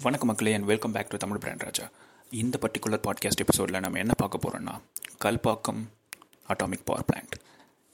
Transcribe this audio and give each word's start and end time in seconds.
வணக்கம் 0.00 0.28
மக்களே 0.28 0.52
and 0.54 0.64
welcome 0.64 0.92
back 0.92 1.08
to 1.08 1.16
Tamil 1.16 1.38
brand 1.38 1.62
Raja. 1.62 1.90
இந்த 2.30 2.58
பர்டிகுலர் 2.60 3.00
பாட்காஸ்ட் 3.06 3.42
எபிசோடில் 3.44 3.80
நம்ம 3.80 3.98
என்ன 3.98 4.12
பார்க்க 4.16 4.38
போகிறோம்னா 4.44 4.74
கல்பாக்கம் 5.24 5.80
அட்டாமிக் 6.48 6.84
பவர் 6.84 7.04
பிளான்ட் 7.12 7.34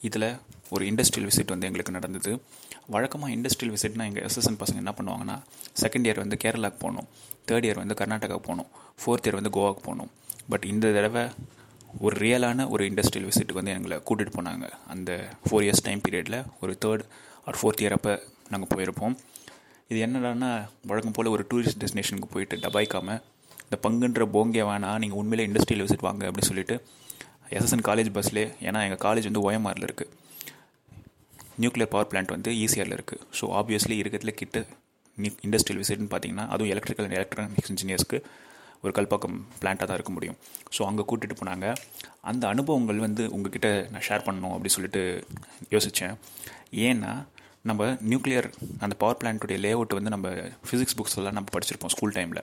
இதில் 0.01 0.37
ஒரு 0.71 0.85
இண்டஸ்ட்ரியல் 0.85 1.29
விசிட் 1.31 1.47
வந்து 1.47 1.67
எங்களுக்கு 1.67 1.93
நடந்தது. 1.93 2.43
வழக்கமாக 2.87 3.33
இண்டஸ்ட்ரியல் 3.33 3.75
விசிட்னா 3.77 4.05
எங்கள் 4.05 4.23
எஸ்எஸ்என் 4.23 4.59
பசங்க 4.59 4.77
என்ன 4.77 4.95
பண்ணுவாங்கன்னா 4.97 5.39
செகண்ட் 5.81 6.09
இயர் 6.09 6.17
வந்து 6.17 6.37
கேரளாவுக்கு 6.45 6.79
போகணும் 6.79 7.09
தேர்ட் 7.47 7.69
இயர் 7.69 7.83
வந்து 7.85 7.95
கர்நாடகாவுக்கு 7.95 8.47
போகணும் 8.51 8.67
ஃபோர்த் 9.01 9.27
இயர் 9.27 9.41
வந்து 9.41 9.51
கோவாவுக்கு 9.51 9.83
போகணும். 9.83 10.11
பட் 10.49 10.65
இந்த 10.65 10.93
தடவை 10.93 11.31
ஒரு 11.99 12.17
ரியலான 12.21 12.69
ஒரு 12.69 12.85
இண்டஸ்ட்ரியல் 12.85 13.31
விசிட்டுக்கு 13.31 13.53
வந்து 13.53 13.71
எங்களை 13.71 13.97
கூட்டிகிட்டு 13.97 14.39
போனாங்க. 14.39 14.71
அந்த 14.87 15.29
ஃபோர் 15.49 15.65
இயர்ஸ் 15.67 15.83
டைம் 15.83 16.01
பீரியடில் 16.09 16.45
ஒரு 16.61 16.79
தேர்ட் 16.85 17.05
ஆர் 17.45 17.59
ஃபோர்த் 17.63 17.81
இயர் 17.81 17.93
அப்போ 17.93 18.23
நாங்கள் 18.49 18.71
போயிருப்போம். 18.77 19.17
இது 19.91 19.99
என்னடான்னா 20.07 20.49
வழக்கம் 20.89 21.15
போல் 21.17 21.31
ஒரு 21.35 21.43
டூரிஸ்ட் 21.51 21.79
டெஸ்டினேஷனுக்கு 21.83 22.29
போயிட்டு 22.33 22.57
டபாய்க்காம 22.65 23.15
இந்த 23.65 23.77
பங்குன்ற 23.85 24.25
போங்கே 24.35 24.65
வேணாம் 24.71 24.99
நீங்கள் 25.03 25.19
உண்மையிலே 25.21 25.47
இண்டஸ்ட்ரியல் 25.49 25.85
விசிட் 25.85 26.05
வாங்க 26.07 26.23
அப்படின்னு 26.29 26.51
சொல்லிட்டு 26.51 26.75
எஸ்எஸ்என் 27.57 27.85
காலேஜ் 27.89 28.11
பஸ்லேயே 28.17 28.49
ஏன்னா 28.67 28.81
எங்கள் 28.87 29.01
காலேஜ் 29.07 29.29
வந்து 29.29 29.43
ஓஎம்ஆரில் 29.47 29.87
இருக்குது 29.89 30.13
நியூக்ளியர் 31.63 31.91
பவர் 31.95 32.11
பிளான்ட் 32.11 32.35
வந்து 32.37 32.51
ஈசிஆரில் 32.65 32.97
இருக்குது 32.99 33.23
ஸோ 33.39 33.47
ஆப்வியஸ்லி 33.61 33.97
இருக்கிறதுல 34.03 34.35
கிட்ட 34.41 34.59
இண்டஸ்ட்ரியல் 35.47 35.81
விசிட்னு 35.83 36.11
பார்த்தீங்கன்னா 36.13 36.47
அதுவும் 36.53 36.73
எலக்ட்ரிக்கல் 36.75 37.07
அண்ட் 37.07 37.19
எலக்ட்ரானிக்ஸ் 37.21 37.73
இன்ஜினியர்ஸ்க்கு 37.75 38.19
ஒரு 38.83 38.93
கல்பாக்கம் 38.99 39.37
பிளான்ட்டாக 39.61 39.87
தான் 39.87 39.99
இருக்க 39.99 40.13
முடியும். 40.17 40.37
ஸோ 40.77 40.81
அங்கே 40.89 41.05
கூட்டிகிட்டு 41.09 41.39
போனாங்க. 41.41 41.67
அந்த 42.31 42.45
அனுபவங்கள் 42.49 42.99
வந்து 42.99 43.23
உங்ககிட்ட 43.37 43.69
நான் 43.93 44.05
ஷேர் 44.09 44.27
பண்ணணும் 44.27 44.53
அப்படின்னு 44.55 44.77
சொல்லிட்டு 44.77 45.03
யோசித்தேன் 45.75 46.15
ஏன்னா 46.87 47.13
நம்ம 47.65 47.87
நியூக்ளியர் 48.11 48.49
அந்த 48.85 48.95
பவர் 48.99 49.19
பிளான்ட்டுடைய 49.21 49.59
லே 49.65 49.71
அவுட் 49.71 49.97
வந்து 49.99 50.11
நம்ம 50.15 50.29
ஃபிசிக்ஸ் 50.69 50.97
புக்ஸ் 50.99 51.19
எல்லாம் 51.21 51.37
நம்ம 51.39 51.49
படிச்சிருப்போம் 51.55 51.93
ஸ்கூல் 51.95 52.15
டைமில் 52.17 52.43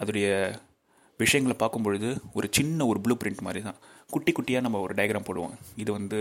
அதோடைய 0.00 0.26
விஷயங்களை 1.20 1.54
பார்க்கும்பொழுது 1.58 2.08
ஒரு 2.32 2.46
சின்ன 2.50 2.86
ஒரு 2.86 3.00
ப்ளூ 3.00 3.14
பிரிண்ட் 3.22 3.40
மாதிரி 3.46 3.60
தான். 3.64 3.78
குட்டி 4.10 4.32
குட்டியாக 4.32 4.60
நம்ம 4.60 4.80
ஒரு 4.80 4.94
டயக்ராம் 4.94 5.26
போடுவோம். 5.28 5.54
இது 5.82 5.90
வந்து 5.92 6.18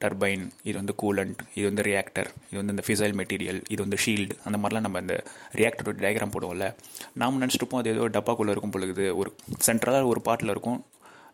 டர்பைன் 0.00 0.42
இது 0.68 0.74
வந்து 0.78 0.94
கூலண்ட் 1.02 1.40
இது 1.54 1.64
வந்து 1.68 1.82
ரியாக்டர் 1.82 2.28
இது 2.48 2.58
வந்து 2.60 2.74
இந்த 2.74 2.84
ஃபிசைல் 2.86 3.14
மெட்டீரியல் 3.20 3.60
இது 3.68 3.80
வந்து 3.84 3.98
ஷீல்டு 4.04 4.34
அந்த 4.44 4.56
மாதிரிலாம் 4.58 4.86
நம்ம 4.86 4.98
அந்த 4.98 5.14
ரியாக்டரோட 5.60 5.96
டயக்ராம் 6.04 6.34
போடுவோம்ல. 6.34 6.66
நாம் 7.14 7.40
நினச்சிட்டுப்போம் 7.42 7.80
அது 7.82 7.94
ஏதோ 7.94 8.08
டப்பாக்குள்ளே 8.18 8.54
இருக்கும் 8.54 8.74
பொழுது 8.76 9.16
ஒரு 9.16 9.32
சென்ட்ரலாக 9.68 10.06
ஒரு 10.06 10.20
பாட்டில் 10.20 10.52
இருக்கும் 10.54 10.80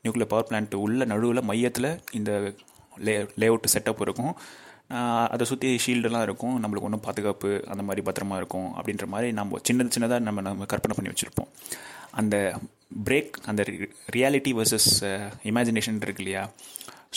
நியூக்ளியர் 0.04 0.32
பவர் 0.34 0.48
பிளான்ட் 0.50 0.74
உள்ள 0.84 1.04
நடுவில் 1.12 1.48
மையத்தில் 1.50 1.90
இந்த 2.12 2.30
லே 3.06 3.14
லே 3.40 3.46
அவுட் 3.46 3.72
செட்டப் 3.74 4.02
இருக்கும். 4.06 4.32
அதை 5.34 5.44
சுற்றி 5.50 5.68
ஷீல்டெல்லாம் 5.84 6.26
இருக்கும். 6.28 6.54
நம்மளுக்கு 6.62 6.88
ஒன்றும் 6.88 7.04
பாதுகாப்பு 7.06 7.50
அந்த 7.72 7.82
மாதிரி 7.88 8.02
பத்திரமா 8.08 8.36
இருக்கும் 8.40 8.68
அப்படின்ற 8.78 9.06
மாதிரி 9.14 9.28
நம்ம 9.38 9.60
சின்ன 9.68 9.88
சின்னதாக 9.94 10.26
நம்ம 10.28 10.42
நம்ம 10.48 10.66
கற்பனை 10.72 10.96
பண்ணி 10.96 11.12
வச்சுருப்போம். 11.12 11.50
அந்த 12.20 12.36
பிரேக் 13.06 13.36
அந்த 13.50 13.62
ரியாலிட்டி 14.16 14.52
வர்சஸ் 14.58 14.90
இமேஜினேஷன் 15.50 16.02
இருக்கு 16.06 16.22
இல்லையா? 16.24 16.42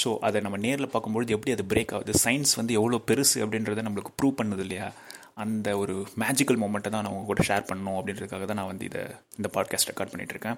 ஸோ 0.01 0.09
அதை 0.27 0.37
நம்ம 0.45 0.57
நேரில் 0.65 0.91
பார்க்கும்பொழுது 0.93 1.35
எப்படி 1.35 1.53
அது 1.55 1.63
பிரேக் 1.73 1.93
ஆகுது? 1.97 2.13
சயின்ஸ் 2.23 2.53
வந்து 2.59 2.73
எவ்வளோ 2.79 2.97
பெருசு 3.09 3.37
அப்படின்றத 3.45 3.83
நம்மளுக்கு 3.87 4.11
ப்ரூவ் 4.19 4.37
பண்ணுது 4.39 4.63
இல்லையா? 4.65 4.87
அந்த 5.43 5.69
ஒரு 5.81 5.95
மேஜிக்கல் 6.21 6.59
மூமெண்ட்டை 6.61 6.89
தான் 6.93 7.03
நான் 7.05 7.13
உங்கள் 7.15 7.29
கூட 7.31 7.41
ஷேர் 7.49 7.67
பண்ணணும் 7.69 7.97
அப்படின்றதுக்காக 7.99 8.45
தான் 8.49 8.59
நான் 8.59 8.71
வந்து 8.71 8.85
இதை 8.89 9.01
இந்த 9.39 9.47
பாட்காஸ்ட் 9.55 9.89
ரெக்கார்ட் 9.91 10.13
பண்ணிகிட்ருக்கேன் 10.13 10.57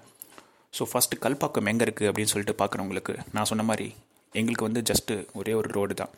ஸோ 0.73 0.85
ஃபஸ்ட்டு 0.91 1.19
கல்பாக்கம் 1.25 1.69
எங்கே 1.71 1.85
இருக்குது 1.85 2.09
அப்படின்னு 2.09 2.31
சொல்லிட்டு 2.33 2.55
பார்க்குறவங்களுக்கு 2.61 3.15
நான் 3.35 3.49
சொன்ன 3.51 3.63
மாதிரி 3.69 3.87
எங்களுக்கு 4.33 4.67
வந்து 4.67 4.81
ஜஸ்ட்டு 4.91 5.13
ஒரே 5.39 5.53
ஒரு 5.53 5.69
ரோடு 5.77 5.93
தான். 5.93 6.13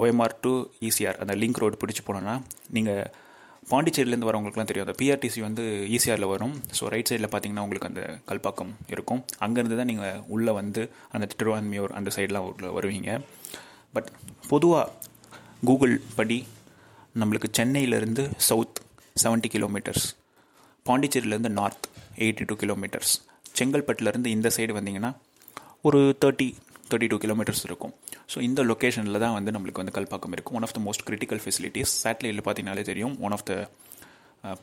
ஓஎம்ஆர் 0.00 0.34
டு 0.44 0.52
ஈசிஆர் 0.88 1.18
அந்த 1.22 1.34
லிங்க் 1.42 1.60
ரோடு 1.62 1.76
பிடிச்சி 1.82 2.02
போனோன்னா 2.06 2.34
நீங்கள் 2.76 3.02
பாண்டிச்சேரியிலேருந்து 3.70 4.28
வரவங்களுக்குலாம் 4.28 4.70
தெரியும். 4.70 4.86
அந்த 4.86 4.96
பிஆர்டிசி 5.00 5.40
வந்து 5.46 5.64
ஈசிஆரில் 5.96 6.30
வரும். 6.32 6.54
ஸோ 6.78 6.88
ரைட் 6.94 7.10
சைடில் 7.10 7.30
பார்த்தீங்கன்னா 7.32 7.64
உங்களுக்கு 7.66 7.90
அந்த 7.90 8.02
கல்பாக்கம் 8.30 8.72
இருக்கும். 8.94 9.20
அங்கேருந்து 9.44 9.78
தான் 9.80 9.90
நீங்கள் 9.92 10.22
உள்ளே 10.36 10.52
வந்து 10.60 10.82
அந்த 11.16 11.28
திருவான்மையோர் 11.40 11.94
அந்த 11.98 12.10
சைடெலாம் 12.16 12.48
வருவீங்க. 12.78 13.12
பட் 13.96 14.08
பொதுவாக 14.52 14.92
கூகுள் 15.68 15.94
படி 16.18 16.38
நம்மளுக்கு 17.22 17.48
சென்னையிலேருந்து 17.58 18.22
சவுத் 18.48 18.80
செவன்ட்டி 19.22 19.48
கிலோமீட்டர்ஸ் 19.54 20.06
பாண்டிச்சேரியிலேருந்து 20.86 21.52
நார்த் 21.60 21.86
எயிட்டி 22.24 22.44
டூ 22.50 22.54
கிலோமீட்டர்ஸ் 22.62 23.12
செங்கல்பட்டுலேருந்து 23.58 24.28
இந்த 24.36 24.48
சைடு 24.56 24.72
வந்தீங்கன்னா 24.78 25.10
ஒரு 25.88 26.00
தேர்ட்டி 26.22 26.48
தேர்ட்டி 26.90 27.08
டூ 27.12 27.18
கிலோமீட்டர்ஸ் 27.24 27.64
இருக்கும். 27.68 27.94
ஸோ 28.32 28.40
இந்த 28.48 28.60
லொக்கேஷனில் 28.70 29.22
தான் 29.24 29.36
வந்து 29.38 29.54
நம்மளுக்கு 29.56 29.82
வந்து 29.82 29.94
கல்பாக்கம் 29.98 30.34
இருக்கும். 30.36 30.56
One 30.58 30.66
of 30.68 30.74
the 30.76 30.82
most 30.88 31.04
critical 31.08 31.42
facilities 31.44 31.94
சேட்டலைட்டில் 32.02 32.44
பார்த்தீங்கனாலே 32.46 32.84
தெரியும். 32.90 33.16
One 33.26 33.34
of 33.38 33.46
the 33.50 33.54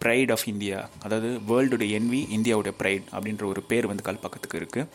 pride 0.04 0.32
of 0.36 0.46
India 0.52 0.78
அதாவது 1.06 1.28
வேர்ல்டுடைய 1.50 1.98
என்வி 1.98 2.22
இந்தியாவுடைய 2.38 2.74
ப்ரைட் 2.80 3.06
அப்படின்ற 3.16 3.44
ஒரு 3.52 3.62
பேர் 3.70 3.86
வந்து 3.92 4.04
கல்பாக்கத்துக்கு 4.08 4.58
இருக்குது 4.62 4.88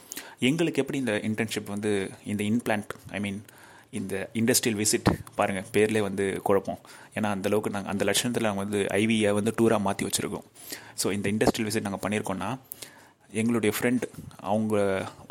எங்களுக்கு 0.49 0.81
எப்படி 0.83 0.99
இந்த 1.03 1.15
இன்டர்ன்ஷிப் 1.29 1.71
வந்து 1.75 1.93
இந்த 2.33 2.43
இன்பிளான்ட் 2.53 2.93
ஐ 3.19 3.21
மீன் 3.27 3.39
இந்த 3.99 4.15
இண்டஸ்ட்ரியல் 4.41 4.79
விசிட் 4.83 5.09
பாருங்கள் 5.39 5.67
பேர்லேயே 5.75 6.05
வந்து 6.09 6.25
குழப்பம். 6.49 6.81
ஏன்னா 7.17 7.29
அந்தளவுக்கு 7.35 7.73
நாங்கள் 7.75 7.93
அந்த 7.93 8.05
லட்சணத்தில் 8.09 8.49
நாங்கள் 8.49 8.65
வந்து 8.65 8.81
ஐவியை 9.01 9.31
வந்து 9.39 9.53
டூராக 9.59 9.83
மாற்றி 9.87 10.07
வச்சுருக்கோம். 10.09 10.47
ஸோ 11.03 11.07
இந்த 11.17 11.27
இண்டஸ்ட்ரியல் 11.35 11.69
விசிட் 11.69 11.87
நாங்கள் 11.89 12.05
பண்ணியிருக்கோன்னா 12.05 12.51
எங்களுடைய 13.41 13.71
ஃப்ரெண்ட் 13.77 14.05
அவங்க 14.51 14.75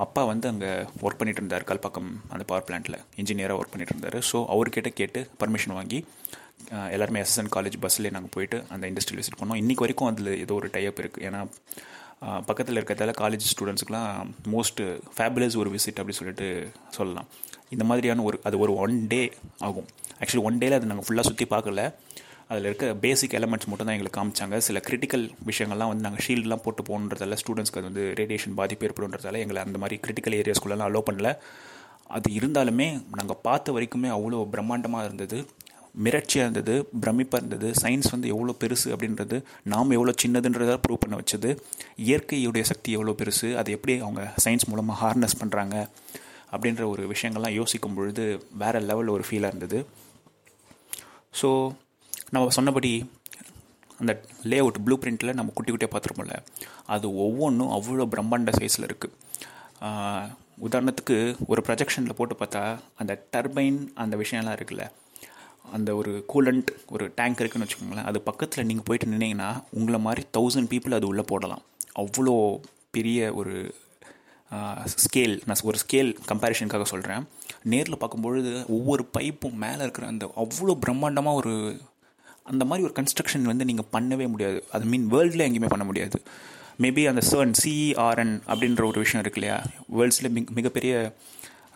அப்பா 0.05 0.21
வந்து 0.31 0.47
அங்கே 0.51 0.71
ஒர்க் 1.05 1.19
பண்ணிட்டு 1.19 1.41
இருந்தார் 1.41 1.67
கல்பாக்கம் 1.69 2.09
அந்த 2.33 2.43
பவர் 2.49 2.65
பிளான்ட்டில் 2.67 2.97
இன்ஜினியராக 3.21 3.59
ஒர்க் 3.59 3.73
பண்ணிட்டு 3.73 3.93
இருந்தார். 3.95 4.17
ஸோ 4.29 4.39
அவர்கிட்ட 4.53 4.91
கேட்டு 4.99 5.21
பர்மிஷன் 5.41 5.75
வாங்கி 5.79 5.99
எல்லாருமே 6.95 7.21
எஸ்எஸ்என் 7.23 7.53
காலேஜ் 7.55 7.77
பஸ்லேயே 7.85 8.13
நாங்கள் 8.15 8.33
போயிட்டு 8.35 8.57
அந்த 8.73 8.83
இண்டஸ்ட்ரியல் 8.91 9.21
விசிட் 9.21 9.39
பண்ணோம். 9.41 9.59
இன்றைக்கி 9.63 9.83
வரைக்கும் 9.85 10.09
அதில் 10.11 10.31
ஏதோ 10.43 10.55
ஒரு 10.59 10.69
டைப் 10.75 11.01
இருக்குது 11.03 11.25
ஏன்னா 11.29 11.41
பக்கத்தில் 12.49 12.77
இருக்கிறதால 12.79 13.13
காலேஜ் 13.21 13.45
ஸ்டூடெண்ட்ஸுக்குலாம் 13.53 14.29
மோஸ்ட் 14.53 14.81
ஃபேபுலஸ் 15.15 15.57
ஒரு 15.61 15.69
விசிட் 15.75 15.99
அப்படி 16.01 16.15
சொல்லிட்டு 16.19 16.47
சொல்லலாம். 16.97 17.27
இந்த 17.75 17.83
மாதிரியான 17.89 18.23
ஒரு 18.29 18.37
அது 18.47 18.55
ஒரு 18.65 18.73
ஒன் 18.83 18.95
டே 19.13 19.21
ஆகும். 19.67 19.87
ஆக்சுவலி 20.19 20.43
ஒன் 20.49 20.59
டேயில் 20.61 20.77
அது 20.77 20.89
நாங்கள் 20.91 21.07
ஃபுல்லாக 21.07 21.27
சுற்றி 21.29 21.45
பார்க்கல. 21.55 21.83
அதில் 22.53 22.67
இருக்க 22.69 22.87
பேசிக் 23.03 23.35
எலமெண்ட்ஸ் 23.39 23.69
மட்டும் 23.71 23.87
தான் 23.87 23.95
எங்களுக்கு 23.97 24.17
காமிச்சாங்க. 24.19 24.57
சில 24.67 24.79
கிரிட்டிக்கல் 24.87 25.25
விஷயங்கள்லாம் 25.49 25.91
வந்து 25.91 26.05
நாங்கள் 26.07 26.23
ஷீல்டெலாம் 26.25 26.63
போட்டு 26.65 26.83
போகணுன்றதால 26.89 27.37
ஸ்டூடெண்ட்ஸ்க்கு 27.41 27.81
அது 27.81 27.89
வந்து 27.89 28.05
ரேடியேஷன் 28.19 28.57
பாதிப்பு 28.59 28.87
ஏற்படுன்றதால 28.87 29.41
எங்களை 29.43 29.61
அந்த 29.67 29.79
மாதிரி 29.83 29.97
கிரிட்டிக்கல் 30.05 30.37
ஏரியாஸ்குள்ளெல்லாம் 30.41 30.89
அலோவ் 30.91 31.07
பண்ணல. 31.09 31.31
அது 32.17 32.29
இருந்தாலுமே 32.39 32.87
நாங்கள் 33.19 33.39
பார்த்த 33.47 33.73
வரைக்குமே 33.75 34.09
அவ்வளோ 34.17 34.41
பிரம்மாண்டமாக 34.55 35.07
இருந்தது. 35.09 35.37
மிரட்சியாக 36.05 36.45
இருந்தது 36.45 36.75
பிரமிப்பாக 37.03 37.39
இருந்தது. 37.41 37.67
சயின்ஸ் 37.81 38.11
வந்து 38.13 38.27
எவ்வளோ 38.33 38.53
பெருசு 38.61 38.87
அப்படின்றது 38.93 39.37
நாம் 39.73 39.95
எவ்வளோ 39.97 40.13
சின்னதுன்றதை 40.23 40.75
ப்ரூவ் 40.85 41.01
பண்ண 41.03 41.15
வச்சது. 41.19 41.49
இயற்கையுடைய 42.07 42.63
சக்தி 42.71 42.91
எவ்வளோ 42.97 43.13
பெருசு 43.19 43.49
அதை 43.61 43.73
எப்படி 43.77 43.95
அவங்க 44.05 44.23
சயின்ஸ் 44.45 44.67
மூலமாக 44.71 44.97
ஹார்னஸ் 45.03 45.39
பண்ணுறாங்க 45.41 45.75
அப்படின்ற 46.53 46.83
ஒரு 46.93 47.03
விஷயங்கள்லாம் 47.13 47.57
யோசிக்கும் 47.59 47.95
பொழுது 47.99 48.25
வேறு 48.63 48.81
லெவலில் 48.89 49.15
ஒரு 49.17 49.25
ஃபீலாக 49.29 49.51
இருந்தது. 49.53 49.79
ஸோ 51.39 51.49
நம்ம 52.29 52.49
சொன்னபடி 52.49 53.11
அந்த 53.97 54.21
லே 54.43 54.57
அவுட் 54.57 54.83
ப்ளூ 54.83 54.97
பிரிண்ட்டில் 54.97 55.33
நம்ம 55.33 55.51
குட்டி 55.55 55.71
குட்டியாக 55.71 55.89
பார்த்துருப்போம்ல 55.91 56.45
அது 56.85 57.15
ஒவ்வொன்றும் 57.15 57.71
அவ்வளோ 57.71 58.05
பிரம்மாண்ட 58.05 58.51
சைஸில் 58.59 58.89
இருக்குது 58.89 59.13
உதாரணத்துக்கு 60.61 61.35
ஒரு 61.47 61.63
ப்ரொஜெக்ஷனில் 61.67 62.13
போட்டு 62.13 62.35
பார்த்தா 62.35 62.79
அந்த 62.95 63.27
டர்பைன் 63.31 63.87
அந்த 63.93 64.15
விஷயம்லாம் 64.15 64.57
இருக்குல்ல 64.59 64.91
அந்த 65.71 65.95
ஒரு 65.95 66.25
கூலண்ட் 66.33 66.67
ஒரு 66.89 67.11
டேங்க் 67.15 67.39
இருக்குன்னு 67.39 67.67
வச்சுக்கோங்களேன் 67.67 68.03
அது 68.03 68.21
பக்கத்தில் 68.21 68.65
நீங்கள் 68.65 68.85
போயிட்டு 68.85 69.05
நின்னீங்கன்னா 69.05 69.63
உங்களை 69.69 69.99
மாதிரி 69.99 70.27
தௌசண்ட் 70.37 70.69
பீப்புள் 70.69 70.93
அது 70.93 71.07
உள்ளே 71.07 71.21
போடலாம். 71.21 71.61
அவ்வளோ 71.99 72.59
பெரிய 72.91 73.33
ஒரு 73.33 73.75
ஸ்கேல் 74.85 75.41
நான் 75.45 75.57
ஒரு 75.63 75.77
ஸ்கேல் 75.87 76.15
கம்பேரிஷனுக்காக 76.27 76.83
சொல்கிறேன் 76.83 77.27
நேரில் 77.63 77.97
பார்க்கும்பொழுது 77.97 78.65
ஒவ்வொரு 78.69 79.09
பைப்பும் 79.17 79.53
மேலே 79.53 79.81
இருக்கிற 79.81 80.07
அந்த 80.07 80.33
அவ்வளோ 80.35 80.79
பிரம்மாண்டமாக 80.87 81.33
ஒரு 81.33 81.81
அந்த 82.51 82.63
மாதிரி 82.69 82.85
ஒரு 82.87 82.95
கன்ஸ்ட்ரக்ஷன் 82.99 83.45
வந்து 83.51 83.67
நீங்கள் 83.69 83.89
பண்ணவே 83.95 84.25
முடியாது. 84.33 84.59
அது 84.75 84.85
மீன் 84.91 85.05
வேர்ல்டில் 85.13 85.45
எங்கேயுமே 85.47 85.69
பண்ண 85.73 85.85
முடியாது. 85.89 86.17
மேபி 86.83 87.03
அந்த 87.11 87.21
சர்ன் 87.31 87.53
சிஇஆர்என் 87.61 88.33
அப்படின்ற 88.51 88.83
ஒரு 88.89 88.99
விஷயம் 89.03 89.23
இருக்கு 89.25 89.39
இல்லையா? 89.41 89.57
வேர்ல்ட்ஸில் 89.97 90.33
மிக 90.37 90.53
மிகப்பெரிய 90.59 90.93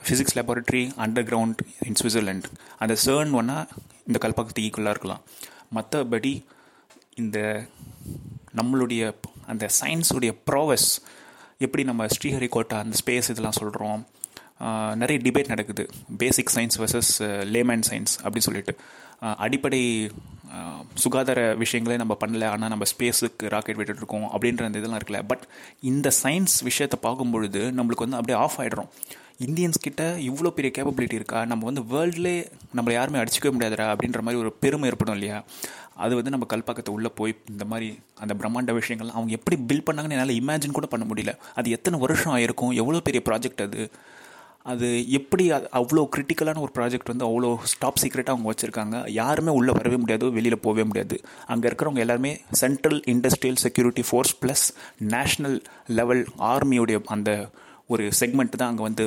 physics 0.06 0.36
laboratory 0.38 0.84
underground 1.30 1.62
in 1.88 1.98
Switzerland 2.02 2.48
அந்த 2.84 2.96
சர்ன் 3.06 3.31
ஒன்றா 3.40 3.60
இந்த 4.08 4.18
கல்பாக்கத்து 4.25 4.66
ஈக்குவலாக 4.66 4.96
இருக்கலாம். 4.96 5.24
மற்றபடி 5.78 6.34
இந்த 7.22 7.40
நம்மளுடைய 8.60 9.04
அந்த 9.52 9.66
சயின்ஸுடைய 9.80 10.31
ப்ராவஸ் 10.50 10.90
எப்படி 11.66 11.84
நம்ம 11.90 12.06
ஸ்ரீஹரிகோட்டா 12.16 12.78
அந்த 12.84 12.96
ஸ்பேஸ் 13.02 13.30
இதெல்லாம் 13.34 13.60
சொல்கிறோம் 13.62 14.02
நிறைய 15.02 15.18
டிபேட் 15.25 15.52
நடக்குது. 15.54 15.84
Basic 16.22 16.52
science 16.56 16.78
versus 16.81 17.12
layman 17.54 17.86
science 17.90 18.14
அப்படின்னு 18.24 18.48
சொல்லிட்டு. 18.48 18.74
அடிப்படை 19.46 19.81
சுகாதார 20.95 21.39
விஷயங்களே 21.63 21.98
நம்ம 21.98 22.18
பண்ணல 22.25 22.48
ஆனால் 22.48 22.69
நம்ம 22.69 22.86
ஸ்பேஸுக்கு 22.92 23.51
ராக்கெட் 23.54 23.80
விட்டுட்ருக்கோம் 23.80 24.27
அப்படின்ற 24.33 24.63
அந்த 24.63 24.81
இதெல்லாம் 24.81 25.00
இருக்குல்ல. 25.00 25.21
பட் 25.27 25.45
இந்த 25.81 26.12
சயின்ஸ் 26.24 26.57
விஷயத்தை 26.63 27.00
பார்க்கும்பொழுது 27.01 27.62
நம்மளுக்கு 27.71 28.06
வந்து 28.06 28.19
அப்படியே 28.19 28.39
ஆஃப் 28.39 28.59
ஆகிடுறோம் 28.62 28.89
இந்தியன்ஸ் 29.45 29.80
கிட்ட 29.81 30.04
இவ்வளோ 30.30 30.50
பெரிய 30.50 30.69
கேப்பபிலிட்டி 30.77 31.13
இருக்கா? 31.13 31.45
நம்ம 31.45 31.65
வந்து 31.71 31.81
வேர்ல்ட்லே 31.81 32.36
நம்மளை 32.75 32.92
யாருமே 32.92 33.19
அடிச்சிக்க 33.19 33.50
முடியாதுடா 33.56 33.86
அப்படின்ற 33.94 34.21
மாதிரி 34.21 34.42
ஒரு 34.42 34.51
பெருமை 34.54 34.89
ஏற்படும் 34.89 35.13
இல்லையா? 35.13 35.44
அது 35.95 36.15
வந்து 36.15 36.30
நம்ம 36.30 36.45
கல்பாக்கத்தை 36.50 36.89
உள்ளே 36.89 37.09
போய் 37.15 37.33
இந்த 37.50 37.65
மாதிரி 37.65 38.00
அந்த 38.19 38.33
பிரம்மாண்ட 38.33 38.74
விஷயங்கள்லாம் 38.80 39.18
அவங்க 39.19 39.31
எப்படி 39.31 39.57
பில்ட் 39.69 39.88
பண்ணாங்கன்னு 39.88 40.15
என்னால் 40.18 40.38
இமேஜின் 40.39 40.71
கூட 40.71 40.86
பண்ண 40.86 41.06
முடியல. 41.06 41.33
அது 41.56 41.69
எத்தனை 41.69 42.00
வருஷம் 42.00 42.36
ஆயிருக்கும்? 42.38 42.74
எவ்வளோ 42.74 43.00
பெரிய 43.00 43.21
ப்ராஜெக்ட் 43.30 43.62
அது? 43.62 43.83
அது 44.72 44.88
எப்படி 45.18 45.44
அது 45.56 45.68
அவ்வளோ 45.80 46.02
கிரிட்டிக்கலான 46.14 46.62
ஒரு 46.66 46.72
ப்ராஜெக்ட் 46.78 47.12
வந்து 47.12 47.25
அவ்வளோ 47.28 47.50
ஸ்டாப் 47.72 48.00
சீக்ரெட்டாக 48.02 48.36
அவங்க 48.36 48.48
வச்சுருக்காங்க. 48.52 48.96
யாருமே 49.19 49.52
உள்ளே 49.60 49.74
வரவே 49.78 49.98
முடியாது 50.04 50.31
வெளியில் 50.38 50.64
போகவே 50.66 50.84
முடியாது. 50.90 51.18
அங்கே 51.54 51.68
இருக்கிறவங்க 51.69 52.02
எல்லாருமே 52.06 52.31
central 52.62 53.00
industrial 53.14 53.60
security 53.66 54.04
force 54.10 54.34
plus 54.42 54.66
national 55.16 55.58
level 56.00 56.24
ஆர்மியுடைய 56.52 57.00
அந்த 57.16 57.31
ஒரு 57.94 58.06
செக்மெண்ட் 58.22 58.58
தான் 58.62 58.72
அங்கே 58.72 58.86
வந்து 58.90 59.06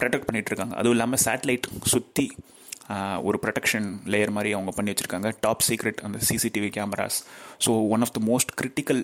ப்ரொடெக்ட் 0.00 0.26
பண்ணிகிட்ருக்காங்க 0.28 0.74
அதுவும் 0.80 0.96
இல்லாமல் 0.96 1.22
சேட்டலைட் 1.26 1.68
சுற்றி 1.92 2.26
ஒரு 3.28 3.36
ப்ரொடெக்ஷன் 3.44 3.86
லேயர் 4.12 4.32
மாதிரி 4.36 4.50
அவங்க 4.56 4.72
பண்ணி 4.76 4.92
வச்சுருக்காங்க. 4.92 5.28
டாப் 5.44 5.64
சீக்ரெட் 5.68 6.00
அந்த 6.06 6.18
CCTV 6.28 6.70
cameras 6.76 7.18
so 7.66 7.70
one 7.94 8.04
of 8.06 8.14
the 8.16 8.20
most 8.30 8.52
critical 8.60 9.00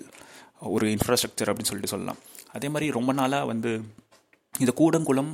ஒரு 0.75 0.85
இன்ஃப்ராஸ்ட்ரக்சர் 0.95 1.49
அப்படின்னு 1.51 1.71
சொல்லிட்டு 1.71 1.93
சொல்லலாம். 1.95 2.19
அதே 2.57 2.69
மாதிரி 2.73 2.87
ரொம்ப 2.97 3.11
நாளாக 3.21 3.49
வந்து 3.53 3.71
இந்த 4.55 4.71
கூடங்குளம் 4.81 5.31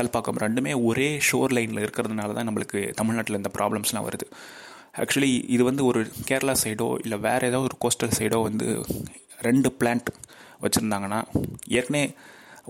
கல்பாக்கம் 0.00 0.42
ரெண்டுமே 0.46 0.74
ஒரே 0.84 1.08
ஷோர் 1.28 1.54
லைனில் 1.58 1.84
இருக்கிறதுனால 1.84 2.34
தான் 2.38 2.48
நம்மளுக்கு 2.48 2.80
தமிழ்நாட்டில் 3.00 3.36
இந்த 3.36 3.52
ப்ராப்ளம்ஸ்லாம் 3.58 4.06
வருது. 4.08 4.26
ஆக்சுவலி 5.02 5.32
இது 5.54 5.62
வந்து 5.64 5.82
ஒரு 5.84 6.00
கேரளா 6.28 6.54
சைடோ 6.64 6.86
இல்லை 7.02 7.18
வேறு 7.18 7.48
ஏதோ 7.48 7.58
ஒரு 7.60 7.76
கோஸ்டல் 7.84 8.14
சைடோ 8.18 8.38
வந்து 8.42 8.66
ரெண்டு 9.48 9.68
பிளான்ட் 9.80 10.08
வச்சுருந்தாங்கன்னா 10.64 11.20
ஏற்கனவே 11.78 12.02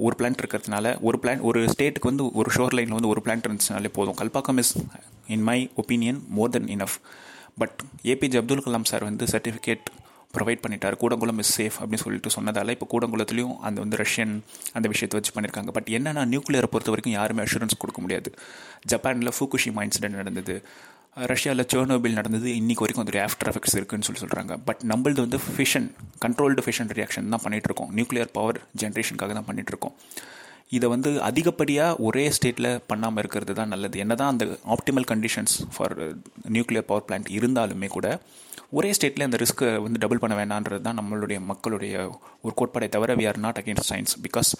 ஒரு 0.06 0.14
பிளான்ட் 0.18 0.42
இருக்கிறதுனால 0.42 0.92
ஒரு 1.00 1.16
பிளான் 1.22 1.40
ஒரு 1.48 1.60
ஸ்டேட்டுக்கு 1.72 2.10
வந்து 2.10 2.24
ஒரு 2.40 2.50
ஷோர் 2.56 2.74
லைனில் 2.76 2.96
வந்து 2.98 3.12
ஒரு 3.12 3.22
பிளான்ட் 3.24 3.46
இருந்துச்சுனாலே 3.46 3.90
போதும். 3.92 4.18
Kalpakkam 4.20 4.60
is 4.62 4.74
in 5.34 5.44
my 5.48 5.58
opinion 5.82 6.20
more 6.28 6.52
than 6.56 6.70
enough 6.76 6.96
but 7.58 7.78
APJ 8.12 8.38
Abdul 8.40 8.64
Kalam 8.66 8.88
sir 8.90 9.04
வந்து 9.04 9.24
சர்டிஃபிகேட் 9.32 9.88
ப்ரொவைட் 10.36 10.62
பண்ணிட்டார். 10.64 10.96
கூடங்குளம் 11.02 11.40
இஸ் 11.42 11.54
சேஃப் 11.58 11.76
அப்படின்னு 11.80 12.04
சொல்லிட்டு 12.06 12.30
சொன்னதால் 12.36 12.72
இப்போ 12.74 12.86
கூடங்குளத்துலேயும் 12.92 13.56
அந்த 13.68 13.78
வந்து 13.84 13.96
ரஷ்யன் 14.02 14.34
அந்த 14.76 14.86
விஷயத்தை 14.92 15.16
வச்சு 15.18 15.32
பண்ணியிருக்காங்க 15.36 15.72
பட் 15.78 15.90
என்னென்னா 15.98 16.22
நியூக்ளியரை 16.32 16.68
பொறுத்த 16.74 16.92
வரைக்கும் 16.94 17.16
யாருமே 17.18 17.44
அஷூரன்ஸ் 17.46 17.80
கொடுக்க 17.84 18.00
முடியாது. 18.04 18.30
ஜப்பானில் 18.92 19.34
ஃபூகுஷிமா 19.38 19.82
இன்சிடென்ட் 19.88 20.20
நடந்தது. 20.22 20.56
ரஷ்யாவில் 21.32 21.66
சோனோபில் 21.72 22.18
நடந்தது. 22.18 22.48
இன்றைக்கு 22.60 22.84
வரைக்கும் 22.84 23.08
ஒரு 23.12 23.20
ஆஃப்டர் 23.26 23.48
எஃபெக்ட்ஸ் 23.50 23.76
இருக்குன்னு 23.78 24.06
சொல்லி 24.08 24.20
சொல்கிறாங்க 24.24 24.54
பட் 24.68 24.82
நம்மளது 24.92 25.20
வந்து 25.26 25.40
ஃபிஷன் 25.46 25.88
கண்ட்ரோல்டு 26.24 26.64
ஃபிஷன் 26.66 26.92
ரியாக்ஷன் 26.98 27.32
தான் 27.34 27.42
பண்ணிகிட்ருக்கோம் 27.46 27.90
நியூக்ளியர் 27.98 28.30
பவர் 28.38 28.60
ஜென்ரேஷனுக்காக 28.82 29.34
தான் 29.38 29.48
பண்ணிகிட்ருக்கோம் 29.48 29.96
இதை 30.72 30.86
வந்து 30.88 31.10
அதிகப்படியாக 31.22 31.96
ஒரே 32.00 32.24
ஸ்டேட்டில் 32.30 32.70
பண்ணாமல் 32.86 33.20
இருக்கிறது 33.22 33.54
தான் 33.54 33.72
நல்லது. 33.74 33.96
என்ன 33.98 34.14
தான் 34.14 34.28
அந்த 34.28 34.44
optimal 34.74 35.06
conditions 35.12 35.54
for 35.74 35.94
nuclear 36.48 36.86
power 36.86 37.06
plant 37.08 37.30
இருந்தாலுமே 37.38 37.88
கூட 37.88 38.08
ஒரே 38.72 38.90
ஸ்டேட்டில் 38.96 39.26
அந்த 39.26 39.36
ரிஸ்க்கை 39.36 39.68
வந்து 39.82 39.98
டபுள் 39.98 40.20
பண்ண 40.20 40.34
வேண்டான்றது 40.36 40.82
தான் 40.82 40.98
நம்மளுடைய 40.98 41.38
மக்களுடைய 41.46 41.94
ஒரு 42.42 42.52
கோட்பாடை 42.56 42.88
தவிர 42.88 43.14
we 43.14 43.24
are 43.26 43.38
not 43.38 43.58
against 43.58 43.88
science 43.90 44.14
because 44.22 44.50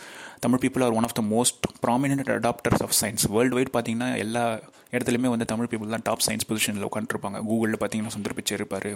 Tamil 0.41 0.59
people 0.59 0.85
are 0.85 0.97
one 0.99 1.07
of 1.09 1.15
the 1.15 1.23
most 1.29 1.69
prominent 1.85 2.33
adapters 2.37 2.83
of 2.83 2.97
science 3.01 3.27
worldwide 3.57 3.73
பார்த்தீங்கன்னா 3.77 4.11
எல்லா 4.17 4.45
இடத்துலையுமே 4.93 5.29
வந்து 5.29 5.47
தமிழ் 5.47 5.71
பீப்புள் 5.73 5.95
தான் 5.97 6.07
டாப் 6.09 6.25
சயின்ஸ் 6.27 6.49
பொசிஷனில் 6.49 6.89
உட்காந்துருப்பாங்க 6.89 7.41
கூகுளில் 7.43 7.81
பார்த்தீங்கன்னா 7.81 8.15
சுந்தர் 8.17 8.37
பிச்சை 8.39 8.57
இருப்பார் 8.57 8.91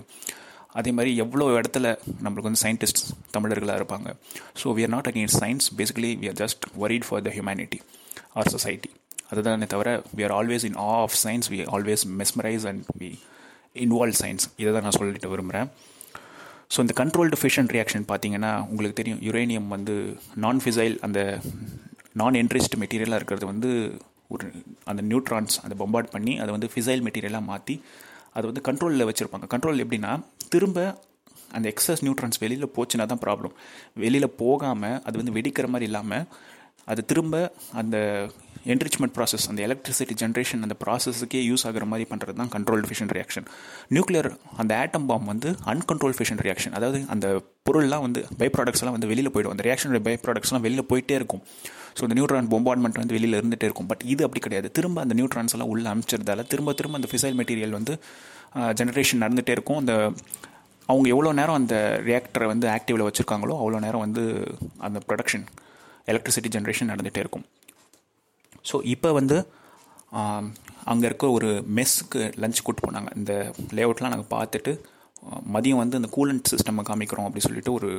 அதே 0.75 0.91
மாதிரி 0.91 1.11
எவ்வளோ 1.17 1.47
இடத்துல 1.59 1.87
நம்மளுக்கு 2.25 2.49
வந்து 2.49 2.63
சயின்டிஸ்ட் 2.63 3.01
தமிழர்களாக 3.31 3.79
இருப்பாங்க. 3.81 4.09
So 4.61 4.67
we 4.77 4.85
are 4.87 4.93
not 4.97 5.09
against 5.11 5.41
science 5.43 5.67
basically 5.79 6.13
we 6.23 6.29
are 6.33 6.39
just 6.43 6.65
worried 6.85 7.07
for 7.09 7.23
the 7.27 7.33
humanity 7.37 7.81
or 8.35 8.51
society 8.55 8.91
அதுதானே 9.31 9.67
தவிர 9.75 9.89
we 10.17 10.25
are 10.29 10.35
always 10.39 10.65
in 10.71 10.79
awe 10.87 10.91
of 11.05 11.17
science 11.25 11.49
we 11.53 11.61
always 11.77 12.05
mesmerize 12.21 12.67
and 12.71 12.85
we 13.03 13.11
involve 13.85 14.19
science 14.23 14.47
இதை 14.63 14.73
தான் 14.73 14.87
நான் 14.87 14.97
சொல்லிட்டு 14.99 15.31
விரும்புகிறேன் 15.33 15.69
so 16.75 16.81
இந்த 16.85 16.95
controlled 17.01 17.39
fission 17.41 17.71
reaction 17.75 18.05
பார்த்தீங்கன்னா 18.11 18.53
உங்களுக்கு 18.69 18.99
தெரியும் 19.01 19.23
யுரேனியம் 19.29 19.69
வந்து 19.75 19.95
நான் 20.45 20.61
ஃபிசைல் 20.65 20.97
அந்த 21.07 21.21
நான் 22.21 22.39
என்ட்ரிஸ்ட் 22.41 22.77
மெட்டீரியலாக 22.83 23.21
இருக்கிறது 23.21 23.47
வந்து 23.53 23.71
ஒரு 24.35 24.47
அந்த 24.91 25.01
நியூட்ரான்ஸ் 25.03 25.57
அதை 25.65 25.75
பொம்பார்ட் 25.83 26.13
பண்ணி 26.15 26.35
அதை 26.43 26.51
வந்து 26.57 26.71
ஃபிசைல் 26.75 27.03
மெட்டீரியலாக 27.07 27.49
மாற்றி 27.51 27.75
அதை 28.37 28.45
வந்து 28.51 28.65
கண்ட்ரோலில் 28.69 29.09
வச்சுருப்பாங்க. 29.11 29.47
கண்ட்ரோல் 29.55 29.83
எப்படின்னா 29.85 30.13
திரும்ப 30.49 30.79
அந்த 31.57 31.67
எக்ஸஸ் 31.73 32.03
நியூட்ரான்ஸ் 32.05 32.39
வெளியில் 32.41 32.73
போச்சுன்னா 32.77 33.07
தான் 33.13 33.23
ப்ராப்ளம் 33.27 33.55
வெளியில் 34.05 34.37
போகாமல் 34.43 34.99
அது 35.07 35.21
வந்து 35.21 35.35
வெடிக்கிற 35.37 35.67
மாதிரி 35.75 35.89
இல்லாமல் 35.91 36.25
அது 36.93 37.01
திரும்ப 37.11 37.35
அந்த 37.81 37.97
என்ரிச்மெண்ட் 38.73 39.15
ப்ராசஸ் 39.17 39.47
அந்த 39.51 39.61
எலக்ட்ரிசிட்டி 39.69 40.15
ஜென்ரேஷன் 40.23 40.63
அந்த 40.67 40.75
ப்ராசஸுக்கே 40.83 41.41
யூஸ் 41.51 41.65
ஆகிற 41.69 41.85
மாதிரி 41.93 42.07
பண்ணுறது 42.13 42.37
தான் 42.41 42.53
கண்ட்ரோல் 42.55 42.85
ஃபிஷன் 42.89 43.11
ரியாக்ஷன் 43.17 43.47
நியூக்ளியர் 43.97 44.29
அந்த 44.63 44.73
ஆட்டம் 44.83 45.07
பாம் 45.11 45.27
வந்து 45.33 45.51
அன்கண்ட்ரோல் 45.73 46.17
ஃபிஷன் 46.19 46.41
ரியாக்ஷன் 46.47 46.75
அதாவது 46.79 47.01
அந்த 47.15 47.27
பொருள்லாம் 47.69 48.05
வந்து 48.07 48.21
பை 48.41 48.49
ப்ராடக்ட்ஸ்லாம் 48.55 48.97
வந்து 48.97 49.11
வெளியில் 49.13 49.33
போயிடும். 49.35 49.55
அந்த 49.55 49.65
ரியாக்ஷனுடைய 49.69 50.03
பை 50.09 50.15
ப்ராடக்ட்ஸ்லாம் 50.25 50.65
வெளியில் 50.67 50.89
போயிட்டே 50.93 51.17
இருக்கும். 51.21 51.43
ஸோ 51.97 52.03
அந்த 52.07 52.15
நியூட்ரான் 52.19 52.49
பொம்பார்ட்மெண்ட் 52.55 52.99
வந்து 53.03 53.17
வெளியில் 53.17 53.39
இருந்துகிட்டே 53.41 53.67
இருக்கும். 53.69 53.89
பட் 53.93 54.03
இது 54.13 54.23
அப்படி 54.27 54.41
கிடையாது. 54.47 54.69
திரும்ப 54.79 55.01
அந்த 55.05 55.15
நியூட்ரான்ஸ் 55.21 55.55
எல்லாம் 55.57 55.71
உள்ள 55.75 55.87
அனுப்பிச்சிருந்தால 55.93 56.45
திரும்ப 56.53 56.75
திரும்ப 56.81 56.99
அந்த 57.01 57.11
ஃபிசைல் 57.13 57.37
மெட்டீரியல் 57.41 57.77
வந்து 57.79 57.95
ஜென்ரேஷன் 58.81 59.23
நடந்துகிட்டே 59.25 59.55
இருக்கும். 59.57 59.81
அந்த 59.83 59.95
அவங்க 60.89 61.07
எவ்வளோ 61.15 61.31
நேரம் 61.41 61.59
அந்த 61.61 61.77
ரியாக்டரை 62.09 62.47
வந்து 62.53 62.67
ஆக்டிவில் 62.77 63.07
வச்சுருக்காங்களோ 63.09 63.55
அவ்வளோ 63.63 63.79
நேரம் 63.87 64.05
வந்து 64.07 64.23
அந்த 64.89 64.99
ப்ரொடக்ஷன் 65.09 65.47
எலக்ட்ரிசிட்டி 66.13 66.51
ஜென்ரேஷன் 66.57 66.91
நடந்துகிட்டே 66.93 67.23
இருக்கும். 67.25 67.47
ஸோ 68.71 68.79
இப்போ 68.95 69.11
வந்து 69.21 69.39
அங்கே 70.93 71.07
இருக்க 71.11 71.27
ஒரு 71.37 71.49
மெஸ்ஸுக்கு 71.77 72.21
லஞ்ச் 72.43 72.63
கூப்பிட்டு 72.65 72.87
போனாங்க. 72.87 73.11
இந்த 73.21 73.33
லேஅவுட்லாம் 73.77 74.13
நாங்கள் 74.15 74.33
பார்த்துட்டு 74.37 74.73
மதியம் 75.55 75.81
வந்து 75.83 75.99
இந்த 76.01 76.11
கூலண்ட் 76.17 76.51
சிஸ்டமை 76.53 76.83
காமிக்கிறோம் 76.91 77.27
அப்படி 77.29 77.45
சொல்லிட்டு 77.47 77.73
ஒரு 77.79 77.91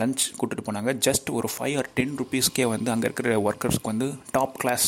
லஞ்ச் 0.00 0.22
கூப்பிட்டு 0.38 0.66
போனாங்க. 0.68 0.92
ஜஸ்ட் 1.06 1.28
ஒரு 1.38 1.48
ஃபைவ் 1.54 1.74
ஆர் 1.80 1.88
டென் 1.98 2.14
ருபீஸ்க்கே 2.20 2.66
வந்து 2.74 2.90
அங்கே 2.94 3.08
இருக்கிற 3.08 3.36
ஒர்க்கர்ஸ்க்கு 3.48 3.90
வந்து 3.92 4.08
டாப் 4.36 4.56
கிளாஸ் 4.62 4.86